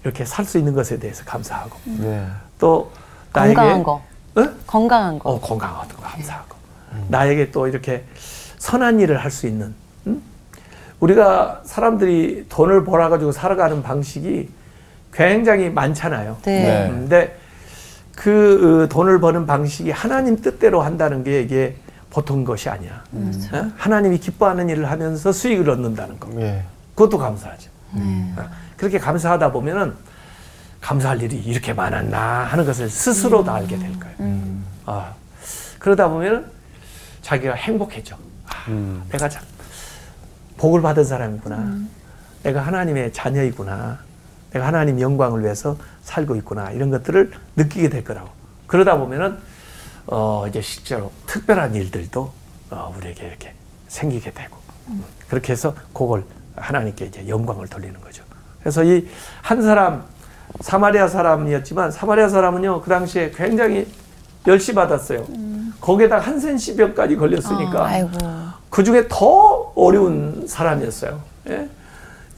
이렇게 0.04 0.24
살 0.26 0.46
수 0.46 0.58
있는 0.58 0.74
것에 0.74 1.00
대해서 1.00 1.24
감사하고 1.26 1.78
네. 1.86 2.28
또 2.60 2.92
나에게 3.34 3.56
건강한 3.56 3.84
거. 3.84 4.02
어? 4.36 4.50
건강한 4.68 5.20
거. 5.20 5.30
어, 5.32 5.40
건강한 5.42 5.88
거 5.88 5.96
감사하고 6.02 6.56
나에게 7.10 7.52
또 7.52 7.68
이렇게 7.68 8.06
선한 8.60 9.00
일을 9.00 9.18
할 9.18 9.32
수 9.32 9.48
있는 9.48 9.74
음? 10.08 10.22
우리가 11.00 11.62
사람들이 11.64 12.46
돈을 12.50 12.84
벌어 12.86 13.10
가지고 13.10 13.32
살아가는 13.32 13.82
방식이 13.84 14.50
굉장히 15.14 15.70
많잖아요. 15.70 16.38
네. 16.44 16.64
네. 16.64 16.90
근데 16.90 17.38
그 18.16 18.84
어, 18.84 18.90
돈을 18.90 19.20
버는 19.20 19.46
방식이 19.46 19.92
하나님 19.92 20.42
뜻대로 20.42 20.82
한다는 20.82 21.24
게 21.24 21.42
이게 21.42 21.76
보통 22.10 22.46
것이 22.46 22.70
아니야. 22.70 23.04
어? 23.54 23.72
하나님이 23.78 24.20
기뻐하는 24.20 24.70
일을 24.70 24.90
하면서 24.90 25.32
수익을 25.32 25.70
얻는다는 25.70 26.20
거. 26.20 26.30
예. 26.42 26.64
그것도 26.96 27.18
감사하죠. 27.18 27.70
어, 28.38 28.50
그렇게 28.78 29.00
감사하다 29.00 29.52
보면은 29.52 29.94
감사할 30.80 31.22
일이 31.22 31.38
이렇게 31.38 31.74
많았나 31.74 32.44
하는 32.46 32.66
것을 32.66 32.90
스스로도 32.90 33.52
알게 33.52 33.78
될 33.78 34.00
거예요. 34.00 34.16
아, 34.86 35.14
그러다 35.80 36.08
보면 36.10 36.50
자기가 37.22 37.54
행복해져. 37.56 38.16
아, 38.46 39.02
내가 39.12 39.28
참 39.28 39.44
복을 40.58 40.82
받은 40.82 41.04
사람이구나. 41.04 41.80
내가 42.44 42.62
하나님의 42.62 43.14
자녀이구나. 43.14 44.00
내가 44.52 44.68
하나님 44.68 45.00
영광을 45.02 45.44
위해서 45.44 45.78
살고 46.04 46.36
있구나. 46.38 46.72
이런 46.72 46.90
것들을 46.92 47.32
느끼게 47.56 47.90
될 47.90 48.04
거라고. 48.04 48.30
그러다 48.68 48.98
보면은 48.98 49.38
어, 50.08 50.46
이제 50.48 50.62
실제로 50.62 51.12
특별한 51.26 51.76
일들도 51.76 52.32
어, 52.72 52.96
우리에게 52.98 53.28
이렇게 53.28 53.54
생기게 53.88 54.32
되고 54.32 54.58
그렇게 55.30 55.54
해서 55.54 55.74
그걸 55.94 56.24
하나님께 56.56 57.06
이제 57.06 57.28
영광을 57.28 57.68
돌리는 57.68 58.00
거죠. 58.02 58.24
그래서 58.60 58.84
이 58.84 59.08
한 59.42 59.62
사람 59.62 60.04
사마리아 60.62 61.08
사람이었지만 61.08 61.92
사마리아 61.92 62.30
사람은요 62.30 62.82
그 62.82 62.90
당시에 62.90 63.32
굉장히 63.32 63.88
멸시 64.44 64.74
받았어요. 64.74 65.26
거기에다 65.82 66.20
한센시병까지 66.20 67.16
걸렸으니까 67.18 67.82
아, 67.84 67.88
아이고. 67.88 68.10
그 68.70 68.84
중에 68.84 69.06
더 69.10 69.65
어려운 69.76 70.46
사람이었어요. 70.48 71.22
예? 71.50 71.70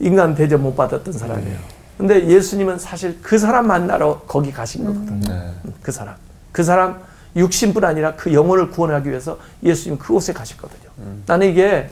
인간 0.00 0.34
대접 0.34 0.60
못 0.60 0.76
받았던 0.76 1.12
사람이에요. 1.12 1.58
근데 1.96 2.28
예수님은 2.28 2.78
사실 2.78 3.18
그 3.22 3.38
사람 3.38 3.66
만나러 3.66 4.20
거기 4.20 4.52
가신 4.52 4.84
거거든요. 4.84 5.34
네. 5.34 5.52
그 5.82 5.90
사람. 5.90 6.14
그 6.52 6.62
사람 6.62 7.00
육신뿐 7.34 7.84
아니라 7.84 8.14
그 8.14 8.32
영혼을 8.32 8.70
구원하기 8.70 9.08
위해서 9.08 9.38
예수님 9.62 9.98
그곳에 9.98 10.32
가셨거든요. 10.32 10.90
나는 11.26 11.48
이게 11.48 11.90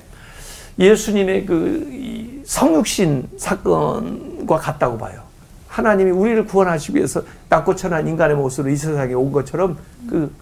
예수님의 0.78 1.46
그이 1.46 2.42
성육신 2.44 3.30
사건과 3.38 4.58
같다고 4.58 4.98
봐요. 4.98 5.22
하나님이 5.68 6.10
우리를 6.10 6.46
구원하시기 6.46 6.96
위해서 6.96 7.22
낮고 7.48 7.76
천한 7.76 8.06
인간의 8.08 8.36
모습으로 8.36 8.72
이 8.72 8.76
세상에 8.76 9.12
온 9.14 9.32
것처럼 9.32 9.76
그 10.08 10.32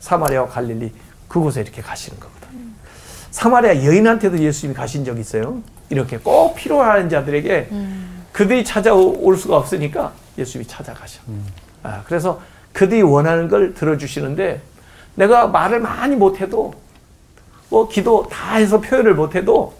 사마리아와 0.00 0.48
갈릴리 0.48 0.92
그곳에 1.28 1.60
이렇게 1.60 1.82
가시는 1.82 2.18
거거든요. 2.18 2.37
사마리아 3.30 3.84
여인한테도 3.84 4.38
예수님이 4.38 4.74
가신 4.76 5.04
적이 5.04 5.20
있어요. 5.20 5.62
이렇게 5.90 6.18
꼭 6.18 6.54
필요한 6.54 7.08
자들에게 7.08 7.68
그들이 8.32 8.64
찾아올 8.64 9.36
수가 9.36 9.56
없으니까 9.56 10.12
예수님이 10.36 10.66
찾아가셔. 10.68 11.20
아, 11.82 12.02
그래서 12.06 12.40
그들이 12.72 13.02
원하는 13.02 13.48
걸 13.48 13.74
들어주시는데 13.74 14.60
내가 15.14 15.46
말을 15.48 15.80
많이 15.80 16.14
못해도 16.16 16.74
뭐 17.70 17.88
기도 17.88 18.26
다 18.30 18.54
해서 18.56 18.80
표현을 18.80 19.14
못해도 19.14 19.74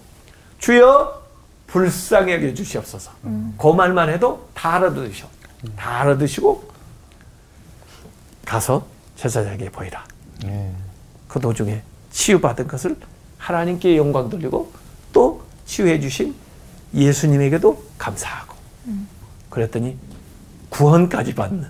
주여 0.58 1.22
불쌍히 1.66 2.32
여겨 2.32 2.54
주시옵소서. 2.54 3.12
그 3.58 3.66
말만 3.68 4.08
해도 4.10 4.48
다 4.54 4.74
알아들으셔. 4.74 5.26
다 5.76 6.00
알아드시고 6.00 6.68
가서 8.44 8.86
제사장에게 9.16 9.70
보이라. 9.70 10.04
예. 10.46 10.70
그 11.26 11.38
도중에 11.40 11.82
치유받은 12.10 12.66
것을 12.68 12.96
하나님께 13.38 13.96
영광 13.96 14.28
돌리고 14.28 14.72
또 15.12 15.42
치유해 15.64 16.00
주신 16.00 16.34
예수님에게도 16.94 17.82
감사하고 17.98 18.54
그랬더니 19.50 19.96
구원까지 20.68 21.34
받는 21.34 21.66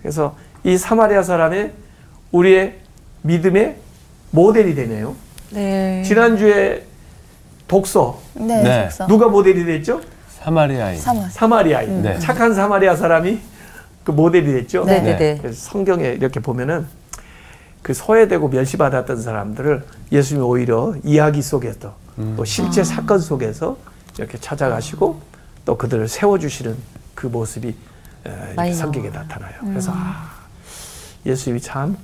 그래서 0.00 0.36
이 0.64 0.76
사마리아 0.76 1.22
사람의 1.22 1.72
우리의 2.32 2.78
믿음의 3.22 3.76
모델이 4.32 4.74
되네요. 4.74 5.14
네. 5.50 6.02
지난주에 6.04 6.84
독서 7.68 8.20
네, 8.34 8.62
네. 8.62 8.88
누가 9.08 9.28
모델이 9.28 9.64
됐죠? 9.64 10.00
사마리아인. 10.28 10.98
사마. 10.98 11.28
사마리아인 11.30 12.02
네. 12.02 12.18
착한 12.18 12.54
사마리아 12.54 12.96
사람이 12.96 13.40
그 14.02 14.10
모델이 14.10 14.52
됐죠. 14.52 14.84
네, 14.84 15.00
네. 15.00 15.12
네, 15.12 15.16
네. 15.16 15.38
그래서 15.40 15.70
성경에 15.70 16.08
이렇게 16.08 16.40
보면은 16.40 16.86
그 17.84 17.92
소외되고 17.92 18.48
멸시받았던 18.48 19.20
사람들을 19.20 19.84
예수님이 20.10 20.44
오히려 20.46 20.94
이야기 21.04 21.42
속에서 21.42 21.94
또 22.34 22.42
실제 22.46 22.80
아. 22.80 22.84
사건 22.84 23.18
속에서 23.18 23.76
이렇게 24.16 24.38
찾아가시고 24.38 25.20
또 25.66 25.76
그들을 25.76 26.08
세워주시는 26.08 26.74
그 27.14 27.26
모습이 27.26 27.76
성경에. 28.74 29.10
나타나요. 29.10 29.52
그래서 29.60 29.92
아, 29.94 30.30
예수님이 31.26 31.60
참 31.60 31.98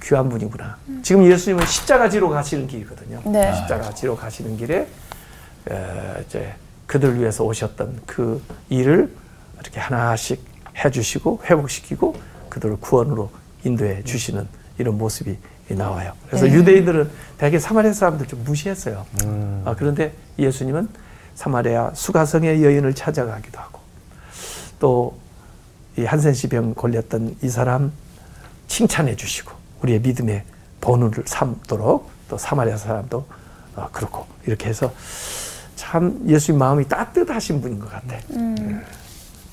귀한 0.00 0.28
분이구나. 0.28 0.76
지금 1.02 1.24
예수님은 1.28 1.66
십자가 1.66 2.08
지로 2.08 2.30
가시는 2.30 2.68
길이거든요. 2.68 3.20
네. 3.24 3.52
십자가 3.52 3.92
지로 3.92 4.16
가시는 4.16 4.56
길에 4.56 4.86
에, 5.68 6.24
이제 6.24 6.54
그들 6.86 7.18
위해서 7.18 7.42
오셨던 7.42 8.02
그 8.06 8.40
일을 8.68 9.12
이렇게 9.60 9.80
하나씩 9.80 10.40
해주시고 10.84 11.40
회복시키고 11.50 12.14
그들을 12.48 12.76
구원으로 12.76 13.32
인도해 13.64 14.04
주시는 14.04 14.46
이런 14.78 14.98
모습이 14.98 15.36
나와요. 15.70 16.12
그래서 16.28 16.48
유대인들은 16.48 17.10
대개 17.38 17.58
사마리아 17.58 17.92
사람들 17.92 18.26
좀 18.26 18.42
무시했어요. 18.44 19.04
아, 19.64 19.74
그런데 19.76 20.12
예수님은 20.38 20.88
사마리아 21.34 21.90
수가성의 21.94 22.62
여인을 22.64 22.94
찾아가기도 22.94 23.58
하고 23.58 23.80
또 24.78 25.26
이 25.98 26.04
한센시병 26.04 26.74
걸렸던 26.74 27.36
이 27.42 27.48
사람 27.48 27.90
칭찬해 28.68 29.16
주시고 29.16 29.50
우리의 29.82 30.00
믿음의 30.00 30.42
본우를 30.80 31.24
삼도록 31.26 32.10
또 32.28 32.36
사마리아 32.36 32.76
사람도 32.76 33.26
어, 33.76 33.88
그렇고 33.92 34.26
이렇게 34.46 34.68
해서 34.68 34.92
참 35.74 36.20
예수님 36.26 36.58
마음이 36.58 36.86
따뜻하신 36.88 37.60
분인 37.62 37.78
것 37.78 37.90
같아. 37.90 38.16
음. 38.32 38.84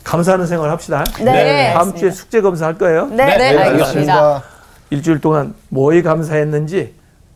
감사하는 0.04 0.46
생활 0.48 0.70
합시다. 0.70 1.06
네, 1.24 1.74
다음 1.74 1.96
주에 1.96 2.12
숙제 2.12 2.42
검사할 2.42 2.78
거예요. 2.78 3.06
네, 3.08 3.16
네, 3.38 3.58
알겠습니다. 3.58 3.66
알겠습니다. 3.70 4.44
일주일 4.94 5.20
동안 5.20 5.56
뭐에 5.70 6.04
감사했는지 6.04 6.94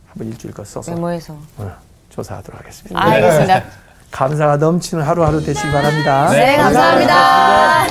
한번 0.08 0.28
일주일 0.28 0.54
거 0.54 0.64
써서 0.64 0.92
메모해서. 0.92 1.36
어, 1.56 1.72
조사하도록 2.10 2.60
하겠습니다. 2.60 3.02
알겠습니다. 3.02 3.64
감사가 4.12 4.56
넘치는 4.56 5.02
하루하루 5.04 5.42
되시기 5.42 5.70
바랍니다. 5.72 6.30
네, 6.30 6.56
감사합니다. 6.56 7.86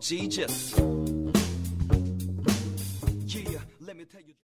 Jesus. 0.05 0.93